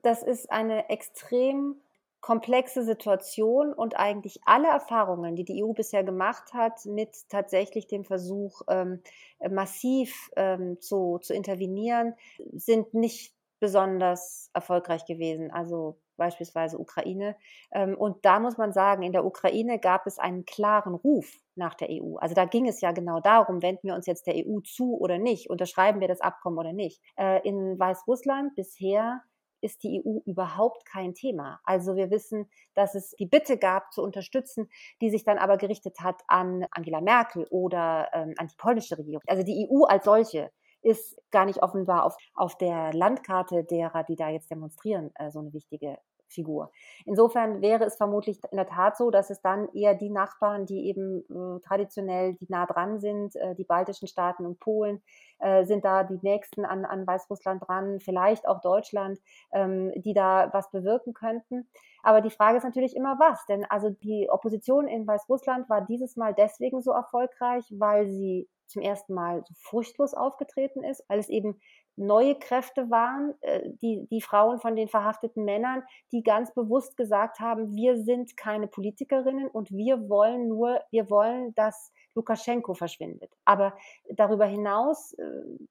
das 0.02 0.22
ist 0.22 0.50
eine 0.50 0.88
extrem 0.88 1.76
komplexe 2.20 2.84
Situation 2.84 3.72
und 3.72 3.98
eigentlich 3.98 4.40
alle 4.44 4.68
Erfahrungen, 4.68 5.36
die 5.36 5.44
die 5.44 5.64
EU 5.64 5.72
bisher 5.72 6.04
gemacht 6.04 6.52
hat, 6.52 6.84
mit 6.84 7.28
tatsächlich 7.30 7.86
dem 7.86 8.04
Versuch, 8.04 8.60
ähm, 8.68 9.02
massiv 9.50 10.30
ähm, 10.36 10.78
zu, 10.80 11.18
zu 11.18 11.32
intervenieren, 11.32 12.14
sind 12.52 12.92
nicht 12.92 13.34
besonders 13.58 14.50
erfolgreich 14.52 15.06
gewesen. 15.06 15.50
Also 15.50 15.98
beispielsweise 16.20 16.78
Ukraine. 16.78 17.34
Ähm, 17.72 17.96
und 17.96 18.24
da 18.24 18.38
muss 18.38 18.58
man 18.58 18.72
sagen, 18.72 19.02
in 19.02 19.12
der 19.12 19.24
Ukraine 19.24 19.78
gab 19.78 20.06
es 20.06 20.18
einen 20.18 20.44
klaren 20.44 20.94
Ruf 20.94 21.40
nach 21.56 21.74
der 21.74 21.88
EU. 21.90 22.16
Also 22.16 22.34
da 22.34 22.44
ging 22.44 22.68
es 22.68 22.82
ja 22.82 22.92
genau 22.92 23.20
darum, 23.20 23.62
wenden 23.62 23.88
wir 23.88 23.94
uns 23.94 24.06
jetzt 24.06 24.26
der 24.26 24.34
EU 24.36 24.60
zu 24.60 24.98
oder 24.98 25.18
nicht, 25.18 25.48
unterschreiben 25.48 26.00
wir 26.00 26.08
das 26.08 26.20
Abkommen 26.20 26.58
oder 26.58 26.74
nicht. 26.74 27.00
Äh, 27.16 27.40
in 27.48 27.78
Weißrussland 27.78 28.54
bisher 28.54 29.22
ist 29.61 29.83
die 29.83 30.03
EU 30.05 30.18
überhaupt 30.25 30.85
kein 30.87 31.14
Thema. 31.14 31.61
Also 31.64 31.96
wir 31.96 32.11
wissen, 32.11 32.49
dass 32.75 32.94
es 32.94 33.11
die 33.18 33.27
Bitte 33.27 33.59
gab 33.59 33.92
zu 33.92 34.03
unterstützen, 34.03 34.68
die 35.01 35.11
sich 35.11 35.25
dann 35.25 35.38
aber 35.38 35.57
gerichtet 35.57 36.01
hat 36.01 36.23
an 36.29 36.66
Angela 36.70 37.01
Merkel 37.01 37.46
oder 37.51 38.09
ähm, 38.12 38.35
an 38.37 38.49
die 38.49 38.57
polnische 38.57 38.99
Regierung. 38.99 39.23
Also 39.27 39.42
die 39.42 39.68
EU 39.70 39.85
als 39.85 40.05
solche 40.05 40.51
ist 40.83 41.20
gar 41.31 41.44
nicht 41.44 41.62
offenbar 41.62 42.05
auf, 42.05 42.16
auf 42.35 42.57
der 42.57 42.92
Landkarte 42.92 43.64
derer, 43.64 44.05
die 44.05 44.16
da 44.16 44.31
jetzt 44.31 44.51
demonstrieren, 44.51 45.11
äh, 45.16 45.31
so 45.31 45.40
eine 45.40 45.53
wichtige 45.53 45.99
Figur. 46.30 46.70
Insofern 47.04 47.60
wäre 47.60 47.84
es 47.84 47.96
vermutlich 47.96 48.40
in 48.50 48.56
der 48.56 48.66
Tat 48.66 48.96
so, 48.96 49.10
dass 49.10 49.30
es 49.30 49.40
dann 49.40 49.68
eher 49.74 49.94
die 49.94 50.10
Nachbarn, 50.10 50.66
die 50.66 50.88
eben 50.88 51.24
äh, 51.28 51.60
traditionell, 51.60 52.34
die 52.34 52.46
nah 52.48 52.66
dran 52.66 53.00
sind, 53.00 53.36
äh, 53.36 53.54
die 53.54 53.64
baltischen 53.64 54.08
Staaten 54.08 54.46
und 54.46 54.60
Polen, 54.60 55.02
äh, 55.38 55.64
sind 55.64 55.84
da 55.84 56.04
die 56.04 56.18
nächsten 56.22 56.64
an, 56.64 56.84
an 56.84 57.06
Weißrussland 57.06 57.66
dran, 57.66 58.00
vielleicht 58.00 58.46
auch 58.46 58.60
Deutschland, 58.60 59.18
ähm, 59.52 59.92
die 59.96 60.14
da 60.14 60.50
was 60.52 60.70
bewirken 60.70 61.14
könnten. 61.14 61.68
Aber 62.02 62.20
die 62.20 62.30
Frage 62.30 62.58
ist 62.58 62.64
natürlich 62.64 62.96
immer 62.96 63.18
was, 63.18 63.44
denn 63.46 63.64
also 63.64 63.90
die 63.90 64.28
Opposition 64.30 64.88
in 64.88 65.06
Weißrussland 65.06 65.68
war 65.68 65.82
dieses 65.82 66.16
Mal 66.16 66.34
deswegen 66.34 66.80
so 66.82 66.92
erfolgreich, 66.92 67.64
weil 67.70 68.08
sie 68.08 68.48
zum 68.66 68.82
ersten 68.82 69.14
Mal 69.14 69.42
so 69.46 69.54
furchtlos 69.56 70.14
aufgetreten 70.14 70.84
ist, 70.84 71.04
weil 71.08 71.18
es 71.18 71.28
eben 71.28 71.60
neue 71.96 72.38
Kräfte 72.38 72.90
waren, 72.90 73.35
äh, 73.40 73.70
die, 73.83 74.07
die 74.11 74.20
Frauen 74.20 74.59
von 74.59 74.76
den 74.76 74.88
verhafteten 74.88 75.44
Männern, 75.44 75.83
die 76.12 76.22
ganz 76.22 76.53
bewusst 76.55 76.96
gesagt 76.96 77.40
haben, 77.40 77.74
wir 77.74 77.96
sind 78.03 78.37
keine 78.37 78.68
Politikerinnen 78.68 79.48
und 79.48 79.70
wir 79.70 80.09
wollen 80.09 80.48
nur, 80.48 80.81
wir 80.90 81.11
wollen, 81.11 81.55
dass 81.55 81.92
Lukaschenko 82.14 82.74
verschwindet. 82.74 83.33
Aber 83.44 83.76
darüber 84.09 84.46
hinaus 84.46 85.12
äh, 85.14 85.24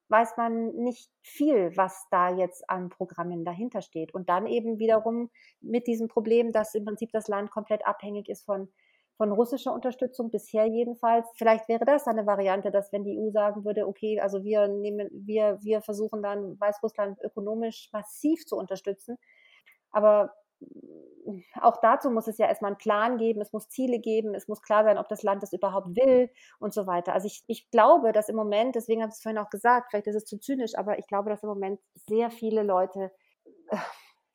weiß 0.09 0.37
man 0.37 0.75
nicht 0.75 1.09
viel, 1.21 1.75
was 1.75 2.07
da 2.11 2.35
jetzt 2.35 2.69
an 2.69 2.89
Programmen 2.89 3.43
dahinter 3.43 3.81
steht. 3.81 4.13
Und 4.13 4.29
dann 4.29 4.47
eben 4.47 4.79
wiederum 4.79 5.29
mit 5.61 5.87
diesem 5.87 6.07
Problem, 6.07 6.51
dass 6.51 6.75
im 6.75 6.85
Prinzip 6.85 7.11
das 7.11 7.27
Land 7.27 7.51
komplett 7.51 7.85
abhängig 7.85 8.29
ist 8.29 8.45
von 8.45 8.69
von 9.19 9.33
russischer 9.33 9.73
Unterstützung 9.73 10.31
bisher 10.31 10.65
jedenfalls. 10.65 11.27
Vielleicht 11.35 11.67
wäre 11.67 11.83
das 11.83 12.07
eine 12.07 12.25
Variante, 12.25 12.71
dass 12.71 12.93
wenn 12.93 13.03
die 13.03 13.19
EU 13.19 13.31
sagen 13.31 13.65
würde, 13.65 13.85
okay, 13.85 14.21
also 14.21 14.45
wir 14.45 14.69
nehmen, 14.69 15.09
wir, 15.11 15.59
wir 15.61 15.81
versuchen 15.81 16.23
dann 16.23 16.57
Weißrussland 16.57 17.19
ökonomisch 17.21 17.89
massiv 17.91 18.45
zu 18.45 18.55
unterstützen. 18.55 19.17
Aber 19.91 20.33
mm, 20.61 21.41
auch 21.59 21.81
dazu 21.81 22.09
muss 22.11 22.27
es 22.27 22.37
ja 22.37 22.47
erstmal 22.47 22.69
einen 22.71 22.77
Plan 22.77 23.17
geben, 23.17 23.41
es 23.41 23.51
muss 23.51 23.67
Ziele 23.67 23.99
geben, 23.99 24.35
es 24.35 24.47
muss 24.47 24.61
klar 24.61 24.85
sein, 24.85 24.97
ob 24.97 25.09
das 25.09 25.21
Land 25.21 25.43
das 25.43 25.51
überhaupt 25.51 25.97
will 25.97 26.29
und 26.59 26.73
so 26.73 26.87
weiter. 26.87 27.11
Also 27.11 27.27
ich, 27.27 27.43
ich 27.47 27.69
glaube, 27.71 28.13
dass 28.13 28.29
im 28.29 28.37
Moment, 28.37 28.75
deswegen 28.75 29.01
habe 29.01 29.09
ich 29.09 29.17
es 29.17 29.21
vorhin 29.21 29.39
auch 29.39 29.49
gesagt, 29.49 29.89
vielleicht 29.89 30.07
ist 30.07 30.15
es 30.15 30.23
zu 30.23 30.39
zynisch, 30.39 30.77
aber 30.77 30.97
ich 30.97 31.07
glaube, 31.07 31.29
dass 31.29 31.43
im 31.43 31.49
Moment 31.49 31.81
sehr 32.07 32.31
viele 32.31 32.63
Leute 32.63 33.11
äh, 33.69 33.75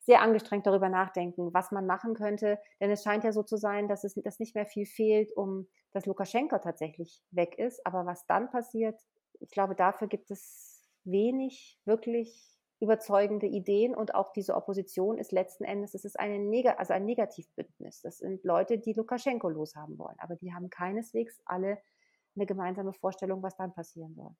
sehr 0.05 0.21
angestrengt 0.21 0.67
darüber 0.67 0.87
nachdenken, 0.87 1.53
was 1.53 1.71
man 1.71 1.87
machen 1.87 2.13
könnte. 2.13 2.59
Denn 2.79 2.91
es 2.91 3.03
scheint 3.03 3.23
ja 3.23 3.31
so 3.31 3.41
zu 3.41 3.57
sein, 3.57 3.87
dass 3.87 4.03
es 4.03 4.13
dass 4.15 4.39
nicht 4.39 4.55
mehr 4.55 4.67
viel 4.67 4.85
fehlt, 4.85 5.35
um 5.35 5.67
dass 5.93 6.05
Lukaschenko 6.05 6.59
tatsächlich 6.59 7.23
weg 7.31 7.57
ist. 7.57 7.85
Aber 7.85 8.05
was 8.05 8.25
dann 8.27 8.51
passiert, 8.51 8.99
ich 9.39 9.49
glaube, 9.49 9.75
dafür 9.75 10.07
gibt 10.07 10.29
es 10.29 10.87
wenig 11.03 11.79
wirklich 11.85 12.55
überzeugende 12.79 13.47
Ideen 13.47 13.95
und 13.95 14.13
auch 14.13 14.33
diese 14.33 14.55
Opposition 14.55 15.17
ist 15.17 15.31
letzten 15.31 15.63
Endes, 15.63 15.93
es 15.93 16.05
ist 16.05 16.19
eine 16.19 16.39
Neg 16.39 16.67
also 16.77 16.93
ein 16.93 17.05
Negativbündnis. 17.05 18.01
Das 18.01 18.17
sind 18.17 18.43
Leute, 18.43 18.77
die 18.77 18.93
Lukaschenko 18.93 19.49
loshaben 19.49 19.97
wollen, 19.97 20.17
aber 20.19 20.35
die 20.35 20.53
haben 20.53 20.69
keineswegs 20.69 21.41
alle 21.45 21.79
eine 22.35 22.45
gemeinsame 22.45 22.93
Vorstellung, 22.93 23.41
was 23.41 23.55
dann 23.55 23.73
passieren 23.73 24.13
soll. 24.13 24.35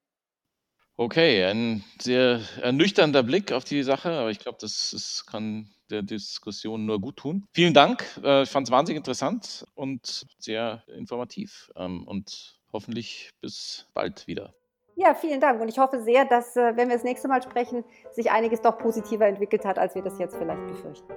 Okay, 0.97 1.43
ein 1.43 1.83
sehr 2.01 2.39
ernüchternder 2.61 3.23
Blick 3.23 3.51
auf 3.51 3.65
die 3.65 3.83
Sache, 3.83 4.11
aber 4.11 4.31
ich 4.31 4.39
glaube, 4.39 4.57
das, 4.61 4.91
das 4.91 5.25
kann 5.25 5.69
der 5.89 6.03
Diskussion 6.03 6.85
nur 6.85 7.01
gut 7.01 7.17
tun. 7.17 7.45
Vielen 7.53 7.73
Dank. 7.73 8.05
Äh, 8.23 8.43
ich 8.43 8.49
fand 8.49 8.67
es 8.67 8.71
wahnsinnig 8.71 8.97
interessant 8.97 9.65
und 9.75 10.25
sehr 10.39 10.83
informativ. 10.87 11.69
Ähm, 11.75 12.07
und 12.07 12.59
hoffentlich 12.71 13.31
bis 13.41 13.87
bald 13.93 14.25
wieder. 14.27 14.53
Ja, 14.95 15.13
vielen 15.13 15.41
Dank. 15.41 15.61
Und 15.61 15.67
ich 15.67 15.77
hoffe 15.77 16.01
sehr, 16.01 16.25
dass, 16.25 16.55
äh, 16.55 16.75
wenn 16.75 16.87
wir 16.87 16.95
das 16.95 17.03
nächste 17.03 17.27
Mal 17.27 17.43
sprechen, 17.43 17.83
sich 18.11 18.31
einiges 18.31 18.61
doch 18.61 18.77
positiver 18.77 19.25
entwickelt 19.27 19.65
hat, 19.65 19.77
als 19.77 19.95
wir 19.95 20.01
das 20.01 20.17
jetzt 20.19 20.37
vielleicht 20.37 20.65
befürchten. 20.67 21.13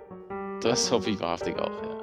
Das 0.60 0.90
hoffe 0.90 1.10
ich 1.10 1.20
wahrhaftig 1.20 1.56
auch, 1.56 1.82
ja. 1.82 1.97